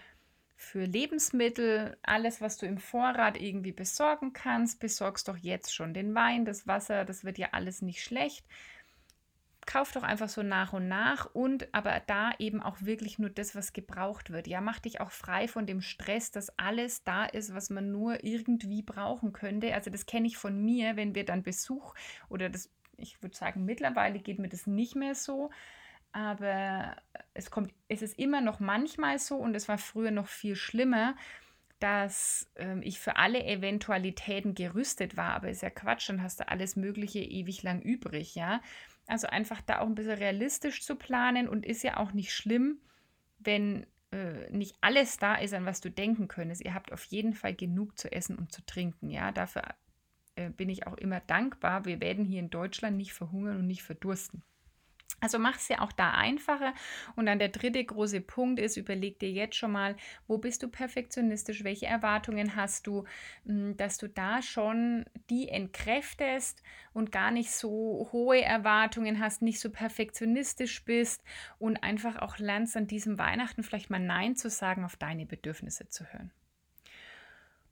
für 0.57 0.85
Lebensmittel, 0.85 1.97
alles, 2.03 2.41
was 2.41 2.57
du 2.57 2.67
im 2.67 2.79
Vorrat 2.79 3.41
irgendwie 3.41 3.73
besorgen 3.73 4.33
kannst, 4.33 4.81
besorgst 4.81 5.29
doch 5.29 5.37
jetzt 5.37 5.75
schon 5.75 5.95
den 5.95 6.15
Wein, 6.15 6.45
das 6.45 6.67
Wasser, 6.67 7.05
das 7.05 7.25
wird 7.25 7.39
ja 7.39 7.49
alles 7.53 7.83
nicht 7.83 8.03
schlecht. 8.03 8.47
Kauf 9.67 9.93
doch 9.93 10.03
einfach 10.03 10.29
so 10.29 10.43
nach 10.43 10.75
und 10.75 10.89
nach 10.89 11.27
und 11.33 11.73
aber 11.75 12.01
da 12.07 12.33
eben 12.39 12.63
auch 12.63 12.77
wirklich 12.83 13.19
nur 13.19 13.31
das, 13.31 13.55
was 13.57 13.73
gebraucht 13.73 14.31
wird. 14.31 14.47
Ja, 14.47 14.61
mach 14.61 14.79
dich 14.79 15.01
auch 15.01 15.11
frei 15.11 15.49
von 15.49 15.67
dem 15.67 15.81
Stress, 15.81 16.31
dass 16.31 16.57
alles 16.59 17.03
da 17.03 17.25
ist, 17.25 17.55
was 17.55 17.71
man 17.71 17.91
nur 17.91 18.23
irgendwie 18.25 18.83
brauchen 18.83 19.33
könnte. 19.33 19.75
Also 19.75 19.91
das 19.91 20.05
kenne 20.05 20.27
ich 20.27 20.37
von 20.37 20.63
mir, 20.63 20.97
wenn 20.97 21.15
wir 21.15 21.25
dann 21.25 21.43
Besuch 21.43 21.95
oder 22.29 22.51
das, 22.51 22.71
ich 22.99 23.23
würde 23.23 23.35
sagen, 23.35 23.65
mittlerweile 23.65 24.19
geht 24.19 24.39
mir 24.39 24.51
das 24.51 24.67
nicht 24.67 24.97
mehr 24.97 25.15
so 25.15 25.51
aber 26.15 26.95
es 27.35 27.51
kommt, 27.51 27.73
es 27.89 28.01
ist 28.01 28.19
immer 28.19 28.41
noch 28.41 28.61
manchmal 28.61 29.19
so 29.19 29.37
und 29.37 29.55
es 29.55 29.69
war 29.69 29.79
früher 29.79 30.13
noch 30.13 30.29
viel 30.29 30.57
schlimmer, 30.57 31.17
dass 31.81 32.51
ähm, 32.57 32.81
ich 32.83 33.01
für 33.01 33.17
alle 33.17 33.45
Eventualitäten 33.45 34.55
gerüstet 34.55 35.17
war. 35.17 35.35
Aber 35.35 35.51
ist 35.51 35.63
ja 35.63 35.71
Quatsch, 35.71 36.09
dann 36.09 36.23
hast 36.23 36.41
du 36.41 36.49
alles 36.49 36.77
Mögliche 36.77 37.19
ewig 37.19 37.63
lang 37.63 37.83
übrig, 37.83 38.35
ja. 38.35 38.63
Also 39.07 39.27
einfach 39.27 39.61
da 39.61 39.81
auch 39.81 39.87
ein 39.87 39.95
bisschen 39.95 40.19
realistisch 40.19 40.83
zu 40.83 40.97
planen 40.97 41.49
und 41.49 41.67
ist 41.67 41.83
ja 41.83 41.99
auch 41.99 42.13
nicht 42.13 42.33
schlimm, 42.33 42.79
wenn 43.39 43.87
äh, 44.13 44.51
nicht 44.51 44.77
alles 44.81 45.19
da 45.19 45.35
ist, 45.35 45.53
an 45.53 45.67
was 45.67 45.81
du 45.81 45.91
denken 45.91 46.29
könntest. 46.29 46.65
Ihr 46.65 46.73
habt 46.73 46.93
auf 46.93 47.05
jeden 47.05 47.35
Fall 47.35 47.55
genug 47.55 47.99
zu 47.99 48.11
essen 48.11 48.37
und 48.37 48.53
zu 48.53 48.65
trinken, 48.65 49.11
ja. 49.11 49.33
Dafür 49.33 49.65
äh, 50.37 50.51
bin 50.51 50.69
ich 50.69 50.87
auch 50.87 50.97
immer 50.97 51.21
dankbar. 51.21 51.85
Wir 51.85 52.01
werden 52.01 52.25
hier 52.25 52.41
in 52.41 52.51
Deutschland 52.51 52.97
nicht 52.97 53.13
verhungern 53.13 53.59
und 53.59 53.67
nicht 53.67 53.83
verdursten. 53.83 54.43
Also 55.21 55.39
mach 55.39 55.57
es 55.57 55.69
ja 55.69 55.81
auch 55.81 55.93
da 55.93 56.11
einfacher. 56.11 56.75
Und 57.17 57.25
dann 57.25 57.39
der 57.39 57.49
dritte 57.49 57.83
große 57.83 58.21
Punkt 58.21 58.61
ist, 58.61 58.77
überleg 58.77 59.19
dir 59.19 59.31
jetzt 59.31 59.57
schon 59.57 59.73
mal, 59.73 59.97
wo 60.27 60.37
bist 60.37 60.63
du 60.63 60.69
perfektionistisch, 60.69 61.65
welche 61.65 61.87
Erwartungen 61.87 62.57
hast 62.57 62.87
du, 62.87 63.05
hm, 63.47 63.75
dass 63.79 63.97
du 63.97 64.09
da 64.09 64.43
schon 64.43 65.07
die 65.31 65.49
entkräftest 65.49 66.63
und 66.93 67.11
gar 67.11 67.31
nicht 67.31 67.53
so 67.53 68.09
hohe 68.13 68.43
Erwartungen 68.43 69.19
hast, 69.19 69.41
nicht 69.41 69.61
so 69.61 69.71
perfektionistisch 69.71 70.85
bist 70.85 71.23
und 71.59 71.83
einfach 71.83 72.17
auch 72.17 72.37
lernst 72.37 72.77
an 72.77 72.87
diesem 72.87 73.19
Weihnachten 73.19 73.63
vielleicht 73.63 73.89
mal 73.89 74.01
Nein 74.01 74.37
zu 74.37 74.51
sagen, 74.51 74.85
auf 74.85 74.97
deine 74.97 75.25
Bedürfnisse 75.25 75.89
zu 75.89 76.05
hören. 76.05 76.33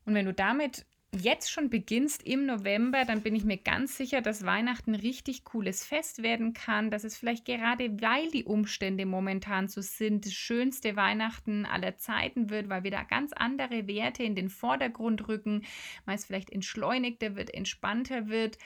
Und 0.07 0.15
wenn 0.15 0.25
du 0.25 0.33
damit 0.33 0.87
jetzt 1.15 1.51
schon 1.51 1.69
beginnst 1.69 2.23
im 2.23 2.47
November, 2.47 3.05
dann 3.05 3.21
bin 3.21 3.35
ich 3.35 3.45
mir 3.45 3.59
ganz 3.59 3.97
sicher, 3.97 4.23
dass 4.23 4.47
Weihnachten 4.47 4.95
richtig 4.95 5.45
cooles 5.45 5.85
Fest 5.85 6.23
werden 6.23 6.55
kann, 6.55 6.91
dass 6.91 7.05
es 7.05 7.17
vielleicht 7.17 7.45
gerade, 7.45 8.01
weil 8.01 8.31
die 8.31 8.45
Umstände 8.45 9.05
momentan 9.05 9.69
so 9.69 9.83
sind, 9.83 10.25
das 10.25 10.33
schönste 10.33 10.97
Weihnachten 10.97 11.67
aller 11.67 11.99
Zeiten 11.99 12.49
wird, 12.49 12.71
weil 12.71 12.85
wir 12.85 12.91
da 12.91 13.03
ganz 13.03 13.33
andere 13.35 13.87
Werte 13.87 14.23
in 14.23 14.35
den 14.35 14.49
Vordergrund 14.49 15.29
rücken, 15.29 15.65
weil 16.07 16.15
es 16.15 16.25
vielleicht 16.25 16.51
entschleunigter 16.51 17.37
wird, 17.37 17.53
entspannter 17.53 18.29
wird 18.29 18.57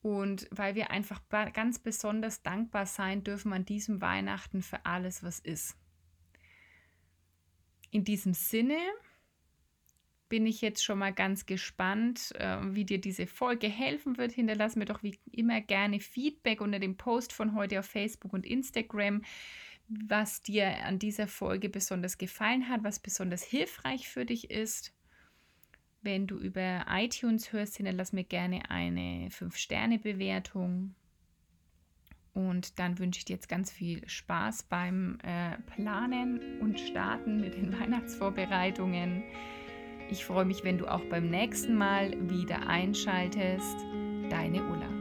und 0.00 0.46
weil 0.52 0.76
wir 0.76 0.92
einfach 0.92 1.20
ganz 1.52 1.80
besonders 1.80 2.42
dankbar 2.42 2.86
sein 2.86 3.24
dürfen 3.24 3.52
an 3.52 3.64
diesem 3.64 4.00
Weihnachten 4.00 4.62
für 4.62 4.86
alles, 4.86 5.24
was 5.24 5.40
ist. 5.40 5.76
In 7.90 8.04
diesem 8.04 8.34
Sinne 8.34 8.78
bin 10.28 10.46
ich 10.46 10.60
jetzt 10.60 10.84
schon 10.84 10.98
mal 10.98 11.12
ganz 11.12 11.46
gespannt, 11.46 12.32
äh, 12.38 12.58
wie 12.74 12.84
dir 12.84 13.00
diese 13.00 13.26
Folge 13.26 13.68
helfen 13.68 14.18
wird. 14.18 14.32
Hinterlass 14.32 14.76
mir 14.76 14.84
doch 14.84 15.02
wie 15.02 15.18
immer 15.32 15.60
gerne 15.60 16.00
Feedback 16.00 16.60
unter 16.60 16.78
dem 16.78 16.96
Post 16.96 17.32
von 17.32 17.54
heute 17.54 17.78
auf 17.80 17.86
Facebook 17.86 18.32
und 18.32 18.46
Instagram, 18.46 19.22
was 19.88 20.42
dir 20.42 20.84
an 20.84 20.98
dieser 20.98 21.26
Folge 21.26 21.68
besonders 21.68 22.18
gefallen 22.18 22.68
hat, 22.68 22.84
was 22.84 22.98
besonders 22.98 23.42
hilfreich 23.42 24.08
für 24.08 24.26
dich 24.26 24.50
ist. 24.50 24.92
Wenn 26.02 26.26
du 26.26 26.38
über 26.38 26.84
iTunes 26.90 27.52
hörst, 27.52 27.76
hinterlass 27.76 28.12
mir 28.12 28.24
gerne 28.24 28.70
eine 28.70 29.28
5-Sterne-Bewertung. 29.30 30.94
Und 32.34 32.78
dann 32.78 32.98
wünsche 33.00 33.18
ich 33.18 33.24
dir 33.24 33.34
jetzt 33.34 33.48
ganz 33.48 33.72
viel 33.72 34.08
Spaß 34.08 34.64
beim 34.64 35.18
äh, 35.24 35.58
Planen 35.74 36.60
und 36.60 36.78
Starten 36.78 37.40
mit 37.40 37.54
den 37.54 37.72
Weihnachtsvorbereitungen. 37.80 39.24
Ich 40.10 40.24
freue 40.24 40.46
mich, 40.46 40.64
wenn 40.64 40.78
du 40.78 40.86
auch 40.86 41.04
beim 41.10 41.28
nächsten 41.28 41.74
Mal 41.74 42.12
wieder 42.30 42.66
einschaltest. 42.66 43.76
Deine 44.30 44.62
Ulla. 44.62 44.97